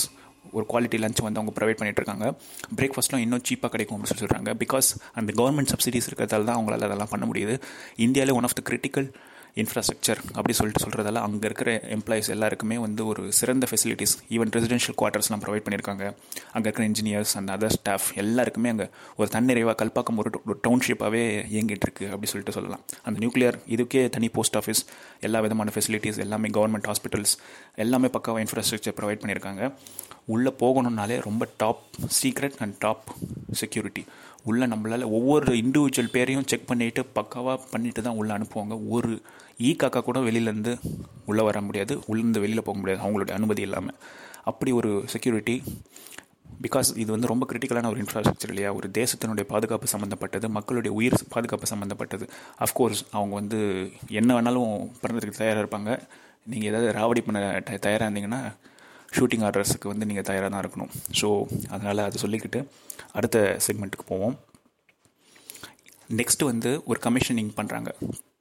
ஒரு 0.57 0.65
குவாலிட்டி 0.73 0.99
லஞ்ச் 1.03 1.23
வந்து 1.27 1.41
அவங்க 1.41 1.53
ப்ரொவைட் 1.59 1.79
பண்ணிகிட்ருக்காங்க 1.79 2.27
பிரேக்ஃபாஸ்ட்லாம் 2.81 3.23
இன்னும் 3.25 3.45
சீப்பாக 3.49 3.71
கிடைக்கும் 3.75 3.95
அப்படின்னு 3.97 4.13
சொல்லி 4.13 4.25
சொல்கிறாங்க 4.25 4.51
பிகாஸ் 4.63 4.89
அந்த 5.21 5.31
கவர்மெண்ட் 5.41 5.71
சப்சிடிஸ் 5.73 6.09
இருக்கிறதால 6.11 6.47
தான் 6.49 6.59
அவங்களால 6.59 6.87
அதெல்லாம் 6.89 7.13
பண்ண 7.15 7.25
முடியுது. 7.31 7.55
இந்தியாவிலே 8.07 8.37
one 8.39 8.47
of 8.49 8.57
the 8.61 8.65
critical 8.71 9.09
infrastructure 9.63 10.21
அப்படி 10.37 10.55
சொல்லிட்டு 10.59 10.83
சொல்கிறதால 10.85 11.21
அங்கே 11.27 11.47
இருக்கிற 11.49 11.71
எம்ப்ளாயிஸ் 11.97 12.29
எல்லாருக்குமே 12.35 12.77
வந்து 12.79 13.03
ஒரு 13.11 13.23
சிறந்த 13.39 13.67
ஃபெசிலிட்டிஸ் 13.71 14.15
ஈவன் 14.37 14.51
ரெசிடென்ஷியல் 14.57 14.97
குவார்ட்டர்ஸ்லாம் 15.01 15.43
ப்ரொவைட் 15.45 15.65
பண்ணியிருக்காங்க. 15.67 16.05
அங்கே 16.55 16.67
இருக்கிற 16.69 16.85
இன்ஜினியர்ஸ் 16.91 17.33
அண்ட் 17.39 17.51
அதர் 17.55 17.75
ஸ்டாஃப் 17.77 18.09
எல்லாருக்குமே 18.23 18.69
அங்கே 18.75 18.89
ஒரு 19.17 19.29
தன்னிறைவாக 19.37 19.77
கல்பாக்கம் 19.83 20.19
ஒரு 20.23 20.33
ஒரு 20.47 20.59
டவுன்ஷிப்பாகவே 20.69 21.23
இயங்கிட்டு 21.55 21.87
இருக்கு 21.89 22.07
அப்படி 22.13 22.31
சொல்லிட்டு 22.33 22.57
சொல்லலாம். 22.59 22.83
அந்த 23.03 23.17
நியூக்ளியர் 23.23 23.59
இதுக்கே 23.77 24.03
தனி 24.17 24.29
போஸ்ட் 24.29 24.59
ஆஃபீஸ் 24.63 24.83
எல்லா 25.29 25.41
விதமான 25.47 25.73
ஃபெசிலிட்டிஸ் 25.77 26.21
எல்லாமே 26.27 26.51
கவர்மெண்ட் 26.59 26.91
ஹாஸ்பிட்டல்ஸ் 26.91 27.35
எல்லாமே 27.85 28.11
பக்காவாக 28.19 28.45
இன்ஃப்ராஸ்ட்ரக்சர் 28.47 28.97
ப்ரொவைட் 29.01 29.23
பண்ணியிருக்காங்க. 29.25 29.73
உள்ளே 30.35 30.51
போகணுன்னாலே 30.61 31.17
ரொம்ப 31.27 31.45
top 31.63 31.83
secret 32.21 32.57
and 32.65 32.77
top 32.85 33.05
security 33.61 34.03
உள்ளே 34.51 34.67
நம்மளால் 34.73 35.05
ஒவ்வொரு 35.17 35.53
இண்டிவிஜுவல் 35.61 36.11
பேரையும் 36.17 36.47
செக் 36.51 36.69
பண்ணிவிட்டு 36.71 37.03
பக்காவாக 37.19 37.59
பண்ணிட்டு 37.71 38.01
தான் 38.07 38.19
உள்ளே 38.21 38.33
அனுப்புவாங்க. 38.35 38.75
ஒரு 38.97 39.13
ஈ 39.61 39.71
காக்கா 39.73 40.01
கூட 40.03 40.19
வெளியிலேருந்து 40.21 40.73
உள்ளே 41.27 41.43
வர 41.43 41.61
முடியாது 41.61 41.95
உள்ளேருந்து 42.09 42.43
வெளியில் 42.45 42.67
போக 42.69 42.77
முடியாது 42.79 43.03
அவங்களுடைய 43.05 43.35
அனுமதி 43.35 43.63
இல்லாமல் 43.63 43.97
அப்படி 44.45 44.73
ஒரு 44.73 44.91
செக்யூரிட்டி 45.13 45.55
பிகாஸ் 46.65 46.89
இது 46.97 47.11
வந்து 47.13 47.31
ரொம்ப 47.31 47.45
கிரிட்டிக்கலான 47.51 47.89
ஒரு 47.93 48.01
இன்ஃப்ராஸ்ட்ரக்சர் 48.03 48.53
இல்லையா? 48.53 48.75
ஒரு 48.75 48.89
தேசத்தினுடைய 48.99 49.45
பாதுகாப்பு 49.53 49.87
சம்மந்தப்பட்டது 49.87 50.47
மக்களுடைய 50.49 50.93
உயிர் 50.97 51.17
பாதுகாப்பு 51.35 51.67
சம்மந்தப்பட்டது 51.67 52.25
அஃப்கோர்ஸ் 52.65 53.03
அவங்க 53.11 53.35
வந்து 53.35 53.59
என்ன 54.21 54.31
வேணாலும் 54.37 54.71
பிறந்ததுக்கு 55.03 55.41
தயாராக 55.41 55.63
இருப்பாங்க. 55.65 55.91
நீங்கள் 56.45 56.69
ஏதாவது 56.71 56.89
ராவடி 56.99 57.23
பண்ண 57.27 57.41
தயாராக 57.87 58.09
இருந்தீங்கன்னா 58.09 58.41
ஷூட்டிங் 59.17 59.45
ஆர்டர்ஸுக்கு 59.49 59.93
வந்து 59.93 60.07
நீங்கள் 60.07 60.29
தயாராக 60.31 60.51
தான் 60.55 60.63
இருக்கணும். 60.65 60.93
ஸோ 61.21 61.29
அதனால் 61.69 62.07
அதை 62.07 62.19
சொல்லிக்கிட்டு 62.25 62.63
அடுத்த 63.13 63.59
செக்மெண்ட்டுக்கு 63.67 64.07
போவோம். 64.13 64.37
நெக்ஸ்ட்டு 66.21 66.51
வந்து 66.53 66.73
ஒரு 66.85 67.01
கமிஷனிங் 67.07 67.53
பண்ணுறாங்க 67.61 67.93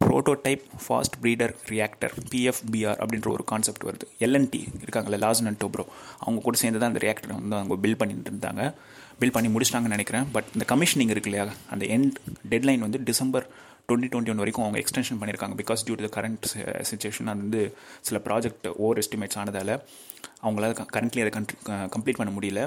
prototype 0.05 0.63
fast 0.85 1.15
breeder 1.23 1.53
reactor 1.73 2.13
PFBR 2.31 2.99
அப்படின்ற 3.03 3.29
ஒரு 3.35 3.43
கான்செப்ட் 3.51 3.85
வருது. 3.87 4.07
எல்என்டி 4.25 4.61
இருக்காங்கல்ல 4.83 5.19
லாசன் 5.25 5.47
அண்ட் 5.51 5.61
டோப்ரோ 5.63 5.85
அவங்க 6.23 6.41
கூட 6.47 6.57
சேர்ந்து 6.63 6.81
தான் 6.81 6.91
அந்த 6.93 7.01
ரியாக்டர் 7.05 7.33
வந்து 7.37 7.57
அவங்க 7.59 7.77
பில் 7.85 7.99
பண்ணிட்டு 8.01 8.31
இருந்தாங்க. 8.31 8.63
பில் 9.21 9.35
பண்ணி 9.35 9.49
முடிச்சிட்டாங்கன்னு 9.55 9.95
நினைக்கிறேன். 9.97 10.25
பட் 10.35 10.47
இந்த 10.55 10.65
கமிஷனிங் 10.73 11.13
இருக்கு 11.13 11.29
இல்லையா 11.31 11.45
அந்த 11.75 11.85
எண்ட் 11.97 12.17
டெட்லைன் 12.53 12.83
வந்து 12.85 12.99
டிசம்பர் 13.09 13.45
டுவெண்ட்டி 13.89 14.09
டுவெண்ட்டி 14.13 14.31
ஒன் 14.33 14.41
வரைக்கும் 14.41 14.65
அவங்க 14.65 14.79
எக்ஸ்டென்ஷன் 14.83 15.19
பண்ணியிருக்காங்க. 15.21 15.55
Because 15.61 15.83
due 15.87 15.95
to 15.99 16.05
the 16.07 16.11
current 16.17 16.45
situation 16.89 17.29
அது 17.31 17.41
வந்து 17.45 17.61
சில 18.07 18.19
ப்ராஜெக்ட் 18.27 18.67
ஓவர் 18.85 19.01
எஸ்டிமேட்ஸ் 19.03 19.39
ஆனதால் 19.41 19.73
அவங்களால 20.45 20.71
கரண்ட்லி 20.95 21.21
அதை 21.25 21.31
கம்ப்ளீட் 21.95 22.19
பண்ண 22.21 22.33
முடியல. 22.37 22.61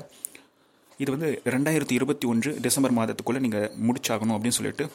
இது 1.02 1.10
வந்து 1.14 1.28
ரெண்டாயிரத்தி 1.54 1.94
இருபத்தி 1.98 2.26
ஒன்று 2.32 2.50
டிசம்பர் 2.66 2.96
மாதத்துக்குள்ளே 2.98 3.40
நீங்கள் 3.46 3.68
முடிச்சாகணும் 3.88 4.36
அப்படின்னு 4.36 4.58
சொல்லிட்டு 4.60 4.86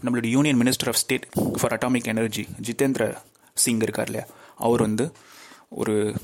நம்மளுடைய 0.00 0.26
union 0.26 0.60
minister 0.60 0.86
of 0.86 1.00
state 1.04 1.26
for 1.32 1.78
atomic 1.78 2.04
energy 2.04 2.46
Jitendra 2.62 3.16
Singh 3.54 3.80
இருக்கார் 3.80 4.08
இல்லையா? 4.08 4.26
அவர் 4.56 4.80
வந்து 4.80 5.12
ஒரு 5.68 6.14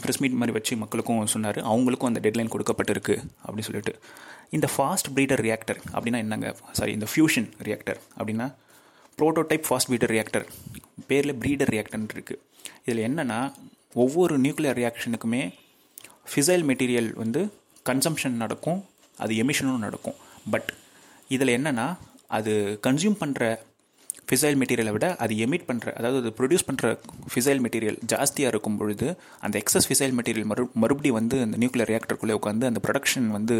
ப்ரெஸ் 0.00 0.18
மீட் 0.18 0.30
மாதிரி 0.30 0.52
வச்சு 0.52 0.76
மக்களுக்கும் 0.76 1.26
சொன்னார். 1.26 1.56
அவங்களுக்கும் 1.56 2.08
அந்த 2.10 2.20
டெட்லைன் 2.20 2.50
கொடுக்கப்பட்டிருக்கு 2.54 3.14
அப்படின்னு 3.46 3.66
சொல்லிட்டு. 3.68 3.98
இந்த 4.50 4.68
ஃபாஸ்ட் 4.76 5.10
ப்ரீடர் 5.14 5.40
ரியாக்டர் 5.40 5.78
அப்படின்னா 5.92 6.16
என்னங்க? 6.16 6.56
சாரி 6.72 6.92
இந்த 6.92 7.06
ஃபியூஷன் 7.14 7.48
ரியாக்டர் 7.62 8.00
அப்படின்னா 8.18 8.54
ப்ரோட்டோடைப் 9.18 9.64
ஃபாஸ்ட் 9.68 9.88
ப்ரீடர் 9.88 10.10
ரியாக்டர் 10.10 10.46
பேரில் 11.06 11.34
ப்ரீடர் 11.34 11.68
ரியாக்டர்னு 11.68 12.08
இருக்குது 12.14 12.38
இதில் 12.84 13.10
என்னென்னா 13.10 13.52
ஒவ்வொரு 13.94 14.40
நியூக்ளியர் 14.40 14.78
ரியாக்ஷனுக்குமே 14.82 15.54
ஃபிசைல் 16.34 16.64
மெட்டீரியல் 16.70 17.12
வந்து 17.14 17.52
கன்சம்ஷன் 17.88 18.38
நடக்கும் 18.42 18.84
அது 19.18 19.34
எமிஷனும் 19.34 19.78
நடக்கும். 19.78 20.14
பட் 20.50 20.74
இதில் 21.28 21.54
என்னென்னா 21.58 21.96
அது 22.36 22.52
கன்சியூம் 22.86 23.18
பண்ணுற 23.22 23.42
ஃபிசைல் 24.30 24.56
மெட்டீரியலை 24.60 24.92
விட 24.94 25.06
அது 25.24 25.34
எமிட் 25.44 25.66
பண்ணுற 25.68 25.92
அதாவது 25.98 26.18
அது 26.22 26.30
ப்ரொடியூஸ் 26.38 26.66
பண்ணுற 26.68 26.86
ஃபிசைல் 27.32 27.60
மெட்டீரியல் 27.64 27.98
ஜாஸ்தியாக 28.12 28.52
இருக்கும் 28.52 28.76
பொழுது 28.80 29.06
அந்த 29.44 29.54
எக்ஸஸ் 29.62 29.86
ஃபிசைல் 29.88 30.14
மெட்டீரியல் 30.18 30.48
மறு 30.50 30.64
மறுபடியும் 30.82 31.18
வந்து 31.18 31.36
அந்த 31.44 31.58
நியூக்ளியர் 31.62 31.90
ரியாக்டருக்குள்ளே 31.92 32.36
உட்காந்து 32.40 32.68
அந்த 32.70 32.80
ப்ரொடக்ஷன் 32.86 33.28
வந்து 33.36 33.56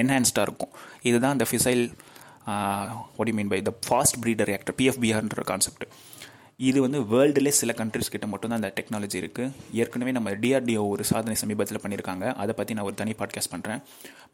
என்ஹான்ஸ்டாக 0.00 0.46
இருக்கும். 0.48 0.72
இதுதான் 1.10 1.34
அந்த 1.36 1.46
ஃபிசைல் 1.50 1.84
ஒடி 3.22 3.32
mean 3.38 3.52
by 3.52 3.60
the 3.68 3.72
fast 3.86 4.18
breeder 4.24 4.50
reactor 4.50 4.76
பிஎஃபிஆர்ன்ற 4.80 5.44
concept 5.52 5.86
இது 6.68 6.78
வந்து 6.84 7.00
வேர்ல்டுலே 7.12 7.50
சில 7.60 7.72
கண்ட்ரிஸ் 7.80 8.12
கிட்ட 8.12 8.26
மட்டும்தான் 8.30 8.60
அந்த 8.60 8.70
டெக்னாலஜி 8.78 9.16
இருக்குது 9.22 9.52
ஏற்கனவே 9.80 10.12
நம்ம 10.16 10.30
டிஆர்டிஓ 10.44 10.82
ஒரு 10.94 11.04
சாதனை 11.10 11.34
சமீபத்தில் 11.42 11.80
பண்ணியிருக்காங்க. 11.82 12.24
அதை 12.42 12.52
பற்றி 12.58 12.74
நான் 12.74 12.88
ஒரு 12.90 12.96
தனி 13.02 13.12
பாட்காஸ்ட் 13.20 13.52
பண்ணுறேன் 13.54 13.82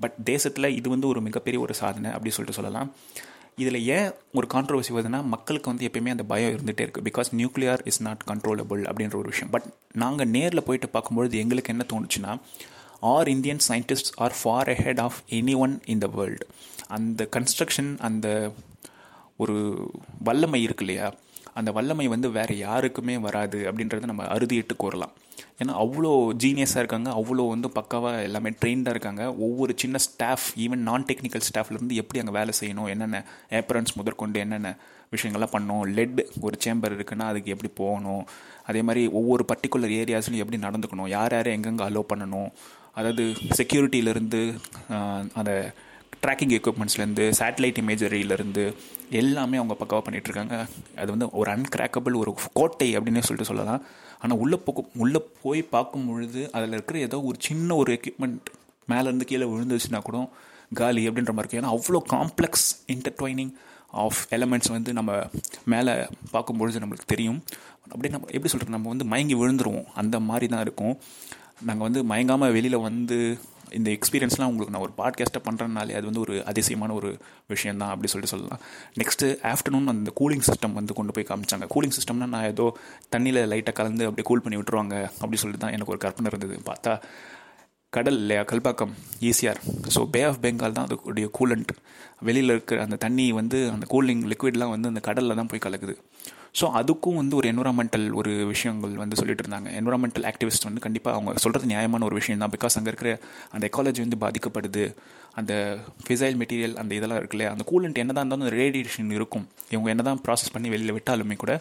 பட் 0.03 0.17
தேசத்தில் 0.33 0.75
இது 0.79 0.89
வந்து 0.95 1.07
ஒரு 1.13 1.23
மிகப்பெரிய 1.29 1.61
ஒரு 1.67 1.75
சாதனை 1.83 2.11
அப்படி 2.17 2.33
சொல்லிட்டு 2.37 2.59
சொல்லலாம். 2.61 2.91
இதில் 3.57 3.87
ஏன் 3.87 4.11
ஒரு 4.33 4.47
கான்ட்ரவர்சி 4.55 4.93
வருதுன்னா 4.95 5.25
மக்களுக்கு 5.25 5.71
வந்து 5.71 5.89
எப்பயுமே 5.89 6.09
அந்த 6.09 6.25
பயம் 6.25 6.55
இருந்துகிட்டே 6.55 6.85
இருக்குது 6.85 7.07
because 7.11 7.31
nuclear 7.37 7.79
is 7.85 8.03
not 8.03 8.23
controllable 8.27 8.81
அப்படின்ற 8.91 9.15
ஒரு 9.15 9.29
விஷயம். 9.29 9.51
பட் 9.51 9.67
நாங்கள் 9.93 10.29
நேரில் 10.29 10.63
போயிட்டு 10.63 10.89
பார்க்கும்பொழுது 10.89 11.39
எங்களுக்கு 11.39 11.75
என்ன 11.75 11.87
தோணுச்சுன்னா 11.93 12.33
our 13.01 13.29
Indian 13.29 13.63
scientist 13.69 14.11
are 14.17 14.35
far 14.43 14.69
ahead 14.69 15.01
of 15.01 15.19
anyone 15.57 15.81
in 15.85 15.99
the 15.99 16.07
world 16.07 16.47
அந்த 16.89 17.29
கன்ஸ்ட்ரக்ஷன் 17.37 17.99
அந்த 17.99 18.53
ஒரு 19.37 19.55
வல்லமை 20.23 20.63
இருக்கு 20.63 20.85
இல்லையா? 20.85 21.15
அந்த 21.55 21.71
வல்லமை 21.73 22.07
வந்து 22.09 22.31
வேறு 22.31 22.59
யாருக்குமே 22.59 23.19
வராது 23.19 23.73
அப்படின்றத 23.73 24.05
நம்ம 24.05 24.25
அறுதியிட்டு 24.25 24.77
கூறலாம். 24.77 25.13
ஏன்னா 25.61 25.73
அவ்வளோ 25.83 26.11
ஜீனியஸாக 26.43 26.83
இருக்காங்க 26.83 27.09
அவ்வளோ 27.19 27.43
வந்து 27.53 27.69
பக்காவாக 27.77 28.23
எல்லாமே 28.29 28.51
ட்ரெயின்டாக 28.61 28.95
இருக்காங்க. 28.95 29.23
ஒவ்வொரு 29.47 29.73
சின்ன 29.83 29.97
ஸ்டாஃப் 30.07 30.47
ஈவன் 30.65 30.83
நான் 30.89 31.05
டெக்னிக்கல் 31.11 31.45
ஸ்டாஃப்லேருந்து 31.49 31.99
எப்படி 32.03 32.21
அங்கே 32.23 32.35
வேலை 32.39 32.53
செய்யணும் 32.61 32.89
என்னென்ன 32.95 33.21
ஏப்ரன்ஸ் 33.59 33.93
முதற்கொண்டு 33.99 34.41
என்னென்ன 34.45 34.71
விஷயங்கள்லாம் 35.15 35.55
பண்ணணும் 35.55 35.83
லெட் 35.99 36.21
ஒரு 36.47 36.57
சேம்பர் 36.65 36.95
இருக்குன்னா 36.97 37.27
அதுக்கு 37.33 37.53
எப்படி 37.55 37.71
போகணும் 37.83 38.25
அதே 38.71 38.83
மாதிரி 38.89 39.03
ஒவ்வொரு 39.21 39.45
பர்டிகுலர் 39.53 39.95
ஏரியாஸ்லையும் 40.01 40.45
எப்படி 40.45 40.61
நடந்துக்கணும் 40.67 41.11
யார் 41.17 41.35
யார் 41.37 41.51
எங்கெங்கே 41.57 41.85
அலோவ் 41.89 42.11
பண்ணணும் 42.13 42.51
அதாவது 42.99 43.25
செக்யூரிட்டியிலேருந்து 43.59 44.41
அந்த 45.41 45.53
ட்ராக்கிங் 46.25 46.55
எக்யூப்மெண்ட்ஸ்லேருந்து 46.59 47.25
சேட்டலைட் 47.41 47.81
இமேஜரியிலேருந்து 47.83 48.65
எல்லாமே 49.21 49.57
அவங்க 49.61 49.75
பக்காவாக 49.81 50.05
பண்ணிகிட்ருக்காங்க 50.07 50.57
அது 51.01 51.09
வந்து 51.15 51.29
ஒரு 51.41 51.51
அன்கிராக்கபிள் 51.55 52.21
ஒரு 52.23 52.33
கோட்டை 52.61 52.89
அப்படின்னு 52.99 53.25
சொல்லிட்டு 53.29 53.51
சொல்லலாம். 53.51 53.83
ஆனால் 54.25 54.39
உள்ளே 54.39 54.57
போக 54.57 54.85
உள்ளே 54.97 55.21
போய் 55.43 55.63
பார்க்கும் 55.75 56.07
பொழுது 56.07 56.43
அதில் 56.53 56.77
இருக்கிற 56.77 56.99
ஏதோ 56.99 57.21
ஒரு 57.23 57.37
சின்ன 57.39 57.77
ஒரு 57.77 57.91
எக்யூப்மெண்ட் 57.99 58.39
மேலேருந்து 58.89 59.27
கீழே 59.31 59.47
விழுந்துச்சுன்னா 59.47 60.01
கூட 60.03 60.19
காலி 60.73 61.03
அப்படின்ற 61.09 61.33
மாதிரி 61.33 61.45
இருக்குது 61.45 61.61
ஏன்னா 61.63 61.73
அவ்வளோ 61.75 62.01
காம்ப்ளெக்ஸ் 62.13 62.69
இன்டர்ட்வைனிங் 62.95 63.53
ஆஃப் 64.05 64.21
எலமெண்ட்ஸ் 64.31 64.71
வந்து 64.71 64.93
நம்ம 64.93 65.11
மேலே 65.65 65.93
பார்க்கும்பொழுது 66.31 66.83
நம்மளுக்கு 66.85 67.13
தெரியும். 67.13 67.43
அப்படியே 67.93 68.13
நம்ம 68.15 68.27
எப்படி 68.27 68.51
சொல்கிறது 68.53 68.77
நம்ம 68.77 68.89
வந்து 68.89 69.05
மயங்கி 69.05 69.35
விழுந்துருவோம். 69.35 69.87
அந்த 69.95 70.17
மாதிரி 70.21 70.47
தான் 70.49 70.61
இருக்கும். 70.61 70.95
நாங்கள் 71.69 71.87
வந்து 71.91 72.01
மயங்காமல் 72.05 72.53
வெளியில் 72.53 72.85
வந்து 72.89 73.19
இந்த 73.71 73.91
எக்ஸ்பீரியன்ஸ்லாம் 73.91 74.47
உங்களுக்கு 74.47 74.75
நான் 74.75 74.83
ஒரு 74.83 74.93
பாட்காஸ்ட்டை 74.99 75.43
பண்ணுறதுனாலே 75.45 75.95
அது 75.95 76.05
வந்து 76.05 76.21
ஒரு 76.21 76.45
அதிசயமான 76.45 76.95
ஒரு 76.95 77.19
விஷயம் 77.47 77.77
தான் 77.77 77.89
அப்படி 77.89 78.09
சொல்லிட்டு 78.09 78.37
சொல்லலாம். 78.37 78.61
நெக்ஸ்ட்டு 78.99 79.39
ஆஃப்டர்நூன் 79.43 79.87
அந்த 79.87 80.13
கூலிங் 80.21 80.47
சிஸ்டம் 80.47 80.73
வந்து 80.73 80.95
கொண்டு 80.95 81.13
போய் 81.13 81.29
காமிச்சாங்க. 81.29 81.67
கூலிங் 81.75 81.97
சிஸ்டம்னா 81.99 82.27
நான் 82.27 82.45
ஏதோ 82.45 82.77
தண்ணியில் 83.17 83.49
லைட்டாக 83.49 83.73
கலந்து 83.73 84.05
அப்படியே 84.05 84.27
கூல் 84.27 84.41
பண்ணி 84.41 84.57
விட்டுருவாங்க 84.57 85.03
அப்படி 85.05 85.37
சொல்லிட்டு 85.37 85.65
தான் 85.65 85.73
எனக்கு 85.73 85.91
ஒரு 85.91 85.99
கற்பனை 85.99 86.31
இருந்தது. 86.33 86.63
பார்த்தா 86.71 87.01
கடல் 87.91 88.19
இல்லையா? 88.19 88.43
Kalpakkam 88.43 88.93
ECR 89.21 89.61
so 89.95 90.05
bay 90.05 90.23
of 90.23 90.39
Bengal 90.43 90.73
தான் 90.73 90.87
அதுக்குடைய 90.87 91.31
கூலண்ட் 91.39 91.71
வெளியில் 92.21 92.49
இருக்கிற 92.49 92.83
அந்த 92.83 92.97
தண்ணி 92.97 93.33
வந்து 93.33 93.71
அந்த 93.71 93.87
கூலிங் 93.91 94.25
லிக்விட்லாம் 94.31 94.69
வந்து 94.69 94.89
அந்த 94.89 95.01
கடலில் 95.01 95.35
தான் 95.35 95.47
போய் 95.47 95.63
கலக்குது. 95.63 95.97
ஸோ 96.59 96.65
அதுக்கும் 96.79 97.17
வந்து 97.21 97.35
ஒரு 97.39 97.47
என்வரான்மெண்டல் 97.53 98.05
ஒரு 98.21 98.33
விஷயங்கள் 98.51 98.93
வந்து 99.03 99.17
சொல்லிட்டு 99.21 99.43
இருந்தாங்க. 99.45 99.69
என்வரான்மெண்டல் 99.79 100.27
ஆக்டிவிஸ்ட் 100.31 100.67
வந்து 100.69 100.83
கண்டிப்பாக 100.85 101.17
அவங்க 101.17 101.41
சொல்கிறது 101.45 101.67
நியாயமான 101.73 102.05
ஒரு 102.09 102.17
விஷயம் 102.21 102.43
தான். 102.43 102.53
பிகாஸ் 102.57 102.77
அங்கே 102.79 102.91
இருக்கிற 102.93 103.13
அந்த 103.55 103.65
எக்காலஜி 103.69 104.01
வந்து 104.05 104.19
பாதிக்கப்படுது. 104.25 104.85
அந்த 105.41 105.53
ஃபிசைல் 106.05 106.37
மெட்டீரியல் 106.43 106.77
அந்த 106.83 106.93
இதெல்லாம் 106.99 107.21
இருக்குல்ல 107.21 107.47
அந்த 107.55 107.65
கூலண்ட் 107.71 107.99
என்ன 108.03 108.15
தான் 108.19 108.25
இருந்தாலும் 108.25 108.53
ரேடியேஷன் 108.61 109.11
இருக்கும். 109.19 109.47
இவங்க 109.75 109.91
என்ன 109.95 110.05
தான் 110.11 110.21
ப்ராசஸ் 110.27 110.55
பண்ணி 110.57 110.71
வெளியில் 110.75 110.95
விட்டாலுமே 110.99 111.37
கூட 111.43 111.55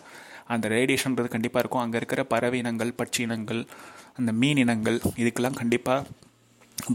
அந்த 0.54 0.68
ரேடியேஷன்றது 0.76 1.30
கண்டிப்பாக 1.36 1.64
இருக்கும். 1.64 1.84
அங்கே 1.86 1.98
இருக்கிற 2.02 2.22
பறவை 2.34 2.60
இனங்கள் 2.64 2.94
பட்சி 3.02 3.22
இனங்கள் 3.28 3.62
அந்த 4.20 4.32
மீன் 4.42 4.62
இனங்கள் 4.66 5.00
இதுக்கெல்லாம் 5.24 5.60
கண்டிப்பாக 5.62 6.06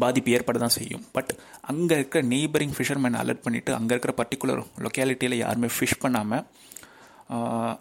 பாதிப்பு 0.03 0.31
ஏற்பட 0.37 0.57
தான் 0.65 0.77
செய்யும். 0.79 1.05
பட் 1.17 1.31
அங்கே 1.73 1.95
இருக்கிற 2.01 2.21
நெய்பரிங் 2.33 2.75
ஃபிஷர்மேன் 2.79 3.21
அலர்ட் 3.25 3.45
பண்ணிவிட்டு 3.45 3.73
அங்கே 3.81 3.93
இருக்கிற 3.95 4.15
பர்டிகுலர் 4.21 4.63
லொக்காலிட்டியில் 4.87 5.39
யாருமே 5.45 5.71
ஃபிஷ் 5.77 6.01
பண்ணாமல் 6.05 6.45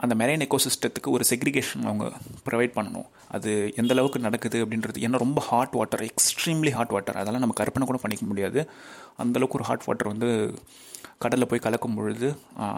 அந்த 0.04 0.14
மெரைன் 0.22 0.44
எக்கோசிஸ்டத்துக்கு 0.46 1.10
ஒரு 1.18 1.24
செக்ரிகேஷன் 1.30 1.86
அவங்க 1.90 2.06
ப்ரொவைட் 2.48 2.74
பண்ணணும். 2.78 3.08
அது 3.36 3.52
எந்த 3.82 3.92
அளவுக்கு 3.96 4.20
நடக்குது 4.26 4.58
அப்படின்றது. 4.64 4.98
ஏன்னா 5.08 5.22
ரொம்ப 5.26 5.42
hot 5.50 5.76
water 5.80 6.04
extremely 6.10 6.72
hot 6.78 6.94
water 6.96 7.20
அதெல்லாம் 7.22 7.44
நம்ம 7.46 7.56
கற்பனை 7.62 7.86
கூட 7.92 8.00
பண்ணிக்க 8.04 8.26
முடியாது. 8.32 8.62
அந்தளவுக்கு 9.24 9.60
ஒரு 9.60 9.68
ஹாட் 9.70 9.86
வாட்டர் 9.88 10.12
வந்து 10.14 10.30
கடலில் 11.24 11.50
போய் 11.52 11.64
கலக்கும் 11.66 11.96
பொழுது 12.00 12.28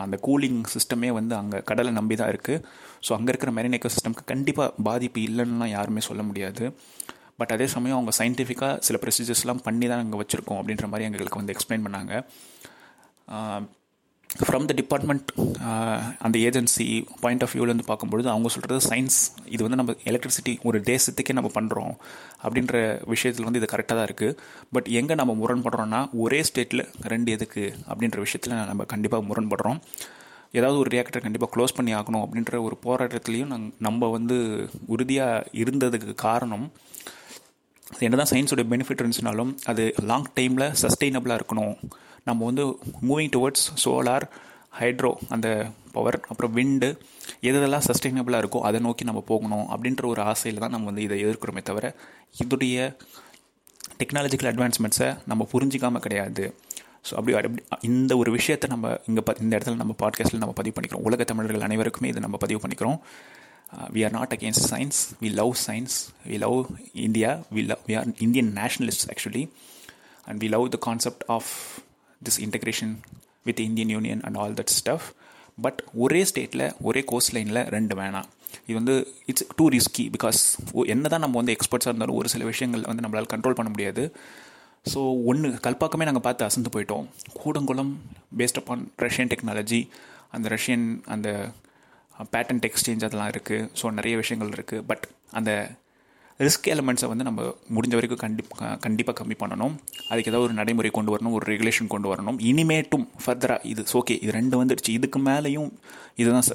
அந்த 0.04 0.16
கூலிங் 0.28 0.60
சிஸ்டமே 0.74 1.10
வந்து 1.20 1.34
அங்கே 1.40 1.58
கடலை 1.70 1.92
நம்பி 1.98 2.16
தான் 2.22 2.30
இருக்குது 2.34 2.62
ஸோ 3.06 3.12
அங்கே 3.18 3.32
இருக்கிற 3.34 3.52
மெரின் 3.58 3.76
எக்கோ 3.78 3.92
சிஸ்டம்க்கு 3.96 4.24
கண்டிப்பாக 4.34 4.70
பாதிப்பு 4.88 5.22
இல்லைன்னா 5.30 5.68
யாருமே 5.78 6.04
சொல்ல 6.10 6.24
முடியாது. 6.30 6.64
பட் 7.40 7.52
அதே 7.56 7.68
சமயம் 7.74 7.98
அவங்க 7.98 8.14
சயின்டிஃபிக்காக 8.20 8.78
சில 8.90 8.98
ப்ரொசீஜர்ஸ்லாம் 9.04 9.62
பண்ணி 9.68 9.88
தான் 9.92 10.04
அங்கே 10.06 10.20
வச்சுருக்கோம் 10.22 10.62
அப்படின்ற 10.62 10.88
மாதிரி 10.94 11.08
எங்களுக்கு 11.10 11.42
வந்து 11.42 11.54
எக்ஸ்பிளைன் 11.56 11.86
பண்ணாங்க. 11.88 12.14
ஃப்ரம் 14.30 14.66
த 14.70 14.74
டிபார்ட்மெண்ட் 14.80 15.30
அந்த 16.26 16.36
ஏஜென்சி 16.48 16.86
பாயிண்ட் 17.22 17.44
ஆஃப் 17.46 17.54
வியூலேருந்து 17.56 17.86
பார்க்கும்பொழுது 17.88 18.28
அவங்க 18.34 18.50
சொல்கிறது 18.56 18.82
சயின்ஸ் 18.90 19.18
இது 19.54 19.62
வந்து 19.66 19.80
நம்ம 19.82 19.94
எலக்ட்ரிசிட்டி 20.12 20.54
ஒரு 20.70 20.78
தேசத்துக்கே 20.90 21.34
நம்ம 21.38 21.50
பண்ணுறோம் 21.56 21.94
அப்படின்ற 22.44 22.76
விஷயத்தில் 23.14 23.48
வந்து 23.48 23.60
இது 23.62 23.68
கரெக்டாக 23.72 23.98
தான் 24.00 24.08
இருக்குது 24.10 24.36
பட் 24.76 24.88
எங்கே 25.00 25.16
நம்ம 25.22 25.34
முரண்படுறோன்னா 25.42 26.02
ஒரே 26.24 26.40
ஸ்டேட்டில் 26.50 26.84
ரெண்டு 27.14 27.32
எதுக்கு 27.38 27.64
அப்படின்ற 27.90 28.20
விஷயத்தில் 28.26 28.56
நம்ம 28.72 28.86
கண்டிப்பாக 28.94 29.28
முரண்படுறோம். 29.30 29.80
ஏதாவது 30.60 30.78
ஒரு 30.84 30.90
ரியாக்டர் 30.96 31.26
கண்டிப்பாக 31.26 31.52
க்ளோஸ் 31.56 31.76
பண்ணி 31.78 31.92
ஆகணும் 31.94 32.24
அப்படின்ற 32.26 32.62
ஒரு 32.68 32.78
போராட்டத்துலேயும் 32.86 33.52
நங் 33.54 33.68
நம்ம 33.88 34.10
வந்து 34.18 34.38
உறுதியாக 34.96 35.44
இருந்ததுக்கு 35.64 36.14
காரணம் 36.26 36.66
என்ன 38.06 38.16
தான் 38.22 38.32
சயின்ஸோட 38.32 38.64
பெனிஃபிட் 38.74 39.02
இருந்துச்சுனாலும் 39.02 39.52
அது 39.72 39.84
லாங் 40.12 40.30
டைமில் 40.40 40.66
சஸ்டெயினபிளாக 40.84 41.40
இருக்கணும். 41.42 41.76
நம்ம 42.30 42.46
வந்து 42.50 42.66
மூவிங் 43.10 43.32
டுவர்ட்ஸ் 43.36 43.66
சோலார் 43.84 44.26
ஹைட்ரோ 44.80 45.12
அந்த 45.36 45.48
பவர் 45.96 46.18
அப்புறம் 46.32 46.54
விண்டு 46.58 46.90
எதெல்லாம் 47.48 47.86
சஸ்டைனபிளாக 47.88 48.42
இருக்கோ 48.44 48.60
அதை 48.68 48.80
நோக்கி 48.88 49.04
நம்ம 49.10 49.22
போகணும் 49.32 49.66
அப்படின்ற 49.74 50.04
ஒரு 50.14 50.22
ஆசையில் 50.32 50.62
தான் 50.64 50.74
நம்ம 50.76 50.88
வந்து 50.92 51.06
இதை 51.08 51.16
எதிர்க்கிறோமே 51.26 51.62
தவிர 51.70 51.88
இதோடைய 52.44 52.78
டெக்னாலஜிக்கல் 54.02 54.50
அட்வான்ஸ்மெண்ட்ஸை 54.52 55.08
நம்ம 55.32 55.48
புரிஞ்சிக்காமல் 55.54 56.04
கிடையாது. 56.06 56.44
ஸோ 57.08 57.14
அப்படி 57.20 57.34
அப்படி 57.38 57.64
இந்த 57.90 58.14
ஒரு 58.22 58.30
விஷயத்தை 58.38 58.68
நம்ம 58.74 58.92
இங்கே 59.10 59.22
ப 59.28 59.36
இந்த 59.44 59.52
இடத்துல 59.58 59.80
நம்ம 59.82 59.94
பாட்காஸ்ட்டில் 60.02 60.42
நம்ம 60.44 60.56
பதிவு 60.60 60.76
பண்ணிக்கிறோம். 60.76 61.06
உலக 61.10 61.24
தமிழர்கள் 61.32 61.66
அனைவருக்குமே 61.68 62.10
இதை 62.14 62.22
நம்ம 62.26 62.38
பதிவு 62.44 62.60
பண்ணிக்கிறோம். 62.64 62.98
We 63.96 64.02
are 64.08 64.16
not 64.18 64.34
against 64.38 64.68
science 64.74 65.00
we 65.24 65.30
love 65.42 65.54
science 65.66 65.96
we 66.30 66.38
love 66.46 66.58
India 67.08 67.32
we 67.56 67.64
love 67.72 67.84
we 67.90 67.96
are 68.00 68.08
Indian 68.28 68.52
nationalist 68.62 69.08
actually 69.14 69.44
and 70.28 70.40
we 70.44 70.50
love 70.56 70.66
the 70.76 70.80
concept 70.88 71.26
of 71.38 71.52
this 72.22 72.40
integration 72.46 72.94
with 73.48 73.62
Indian 73.68 73.92
union 73.96 74.22
and 74.28 74.38
all 74.44 74.56
that 74.60 74.74
stuff 74.80 75.08
but 75.58 75.80
ஒரே 76.04 76.22
ஸ்டேட்டில் 76.30 76.66
ஒரே 76.88 77.02
cost 77.12 77.34
லைனில் 77.36 77.62
ரெண்டு 77.76 77.94
வேணாம். 78.00 78.28
இது 78.68 78.76
வந்து 78.80 78.96
it's 79.32 79.48
two 79.58 79.66
risky 79.76 80.06
because 80.16 80.40
என்ன 80.94 81.10
தான் 81.14 81.24
நம்ம 81.26 81.38
வந்து 81.42 81.56
எக்ஸ்பர்ட்ஸாக 81.56 81.92
இருந்தாலும் 81.92 82.20
ஒரு 82.20 82.30
சில 82.34 82.44
விஷயங்கள் 82.52 82.86
வந்து 82.90 83.04
நம்மளால் 83.06 83.32
கண்ட்ரோல் 83.34 83.58
பண்ண 83.60 83.72
முடியாது. 83.74 84.04
ஸோ 84.86 85.00
ஒன்று 85.32 85.50
கல்பாக்கமே 85.66 86.08
நாங்கள் 86.10 86.26
பார்த்து 86.28 86.48
அசந்து 86.48 86.70
போயிட்டோம். 86.76 87.06
Koodankulam 87.42 87.92
based 88.40 88.60
upon 88.62 88.84
Russian 89.06 89.32
technology 89.34 89.82
அந்த 90.36 90.48
ரஷ்யன் 90.56 90.86
அந்த 91.16 91.30
uh, 92.16 92.26
பேட்டன்ட் 92.34 92.66
எக்ஸ்சேஞ்ச் 92.68 93.04
அதெல்லாம் 93.08 93.32
இருக்குது 93.34 93.68
ஸோ 93.80 93.92
நிறைய 93.98 94.16
விஷயங்கள் 94.22 94.56
இருக்குது 94.56 94.86
பட் 94.90 95.06
அந்த 95.40 95.52
ரிஸ்க் 96.46 96.68
எலமெண்ட்ஸை 96.74 97.08
வந்து 97.12 97.26
நம்ம 97.28 97.42
முடிஞ்ச 97.76 97.94
வரைக்கும் 97.98 98.22
கண்டிப்பாக 98.24 98.76
கண்டிப்பாக 98.86 99.16
கம்மி 99.20 99.36
பண்ணணும். 99.42 99.74
அதுக்கு 100.10 100.30
ஏதாவது 100.32 100.48
ஒரு 100.48 100.54
நடைமுறை 100.60 100.92
கொண்டு 100.98 101.14
வரணும் 101.16 101.36
ஒரு 101.38 101.46
ரெகுலேஷன் 101.54 101.92
கொண்டு 101.94 102.08
வரணும். 102.14 102.38
இனிமேட்டும் 102.52 103.06
ஃபர்தராக 103.24 103.66
இது 103.72 103.84
ஓகே 104.02 104.16
இது 104.24 104.32
ரெண்டு 104.38 104.62
வந்துடுச்சு. 104.62 104.92
இதுக்கு 105.00 105.22
மேலேயும் 105.30 105.70
இதுதான் 106.22 106.48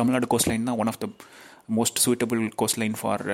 தமிழ்நாடு 0.00 0.26
கோஸ்ட் 0.34 0.50
லைன் 0.52 0.68
தான் 0.70 0.78
one 0.82 0.92
of 0.92 1.00
the 1.04 1.08
most 1.78 2.02
suitable 2.04 2.42
coastline 2.82 2.98
for 3.00 3.24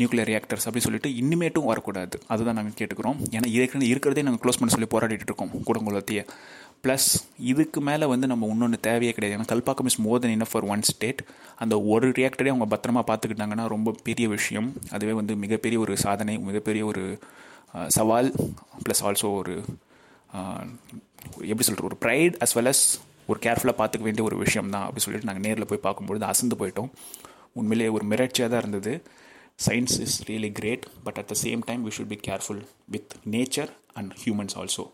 nuclear 0.00 0.28
reactors 0.30 0.64
அப்படின்னு 0.66 0.86
சொல்லிட்டு 0.86 1.10
இனிமேட்டும் 1.22 1.70
வரக்கூடாது. 1.70 2.16
அதுதான் 2.32 2.56
நாங்கள் 2.58 2.76
கேட்டுக்கிறோம். 2.78 3.18
ஏன்னா 3.36 3.48
ஏற்கனவே 3.60 3.90
இருக்கிறதே 3.92 4.22
நாங்கள் 4.26 4.42
க்ளோஸ் 4.44 4.58
பண்ண 4.60 4.74
சொல்லி 4.74 4.88
போராடிட்டு 4.94 5.28
இருக்கோம். 5.30 5.52
கூடங்குளத்தையே. 5.66 6.22
ப்ளஸ் 6.84 7.08
இதுக்கு 7.52 7.80
மேலே 7.88 8.06
வந்து 8.12 8.26
நம்ம 8.32 8.48
இன்னொன்று 8.52 8.78
தேவையே 8.88 9.12
கிடையாது. 9.16 9.36
ஏன்னா 9.36 9.50
Kalpakkam 9.52 9.88
is 9.90 10.00
more 10.06 10.20
than 10.24 10.34
enough 10.36 10.52
for 10.52 10.66
one 10.74 10.84
state 10.90 11.20
அந்த 11.64 11.74
ஒரு 11.94 12.08
ரியாக்டரே 12.18 12.52
அவங்க 12.52 12.68
பத்திரமா 12.74 13.02
பார்த்துக்கிட்டாங்கன்னா 13.10 13.66
ரொம்ப 13.74 13.94
பெரிய 14.08 14.28
விஷயம். 14.36 14.68
அதுவே 14.96 15.14
வந்து 15.20 15.34
மிகப்பெரிய 15.44 15.80
ஒரு 15.86 15.96
சாதனை 16.04 16.36
மிகப்பெரிய 16.50 16.84
ஒரு 16.92 17.04
சவால் 17.96 18.30
ப்ளஸ் 18.84 19.02
ஆல்சோ 19.08 19.30
ஒரு 19.40 19.54
எப்படி 21.50 21.66
சொல்கிற 21.66 21.84
ஒரு 21.90 21.98
ப்ரைட் 22.04 22.34
அஸ் 22.44 22.54
வெல் 22.58 22.70
அஸ் 22.72 22.84
ஒரு 23.30 23.38
கேர்ஃபுல்லாக 23.44 23.76
பார்த்துக்க 23.80 24.06
வேண்டிய 24.06 24.24
ஒரு 24.28 24.36
விஷயம் 24.44 24.72
தான் 24.74 24.86
அப்படி 24.86 25.02
சொல்லிட்டு 25.04 25.28
நாங்கள் 25.28 25.44
நேரில் 25.46 25.68
போய் 25.70 25.84
பார்க்கும்பொழுது 25.84 26.24
அசந்து 26.32 26.56
போயிட்டோம். 26.62 26.90
உண்மையிலே 27.60 27.86
ஒரு 27.96 28.04
மிரட்சியாக 28.12 28.48
தான் 28.52 28.62
இருந்தது. 28.64 28.92
Science 29.66 29.96
is 30.04 30.16
really 30.28 30.50
great 30.58 30.84
but 31.06 31.18
at 31.20 31.28
the 31.32 31.36
same 31.44 31.60
time 31.68 31.82
we 31.86 31.92
should 31.96 32.12
be 32.12 32.18
careful 32.28 32.60
with 32.94 33.12
nature 33.34 33.70
and 33.98 34.12
humans 34.22 34.56
also 34.60 34.84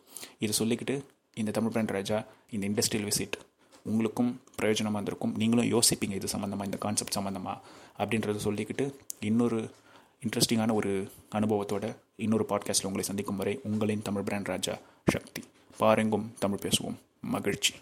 இதை 0.44 0.52
சொல்லிக்கிட்டு 0.60 0.96
இந்த 1.40 1.50
தமிழ் 1.50 1.70
பிராண்ட் 1.70 1.94
ராஜா 1.96 2.18
இந்த 2.50 2.66
இண்டஸ்ட்ரியல் 2.68 3.08
விசிட் 3.10 3.36
உங்களுக்கும் 3.84 4.32
பிரயோஜனமாக 4.58 4.92
இருந்திருக்கும். 4.92 5.34
நீங்களும் 5.36 5.70
யோசிப்பீங்க 5.70 6.14
இது 6.14 6.28
சம்மந்தமாக 6.32 6.64
இந்த 6.64 6.76
கான்செப்ட் 6.76 7.16
சம்மந்தமாக 7.18 7.60
அப்படின்றத 7.98 8.38
சொல்லிக்கிட்டு 8.44 8.84
இன்னொரு 9.20 9.60
இன்ட்ரெஸ்டிங்கான 10.24 10.72
ஒரு 10.72 11.10
அனுபவத்தோட 11.34 11.96
இன்னொரு 12.16 12.44
பாட்காஸ்ட்டில் 12.48 12.88
உங்களை 12.88 13.02
சந்திக்கும் 13.02 13.36
வரை 13.36 13.60
உங்களின் 13.62 14.02
தமிழ் 14.02 14.22
பிராண்ட் 14.22 14.46
ராஜா 14.46 14.74
சக்தி. 15.06 15.42
பாருங்கும் 15.76 16.34
தமிழ் 16.38 16.62
பேசுவோம். 16.62 16.98
மகிழ்ச்சி. 17.20 17.74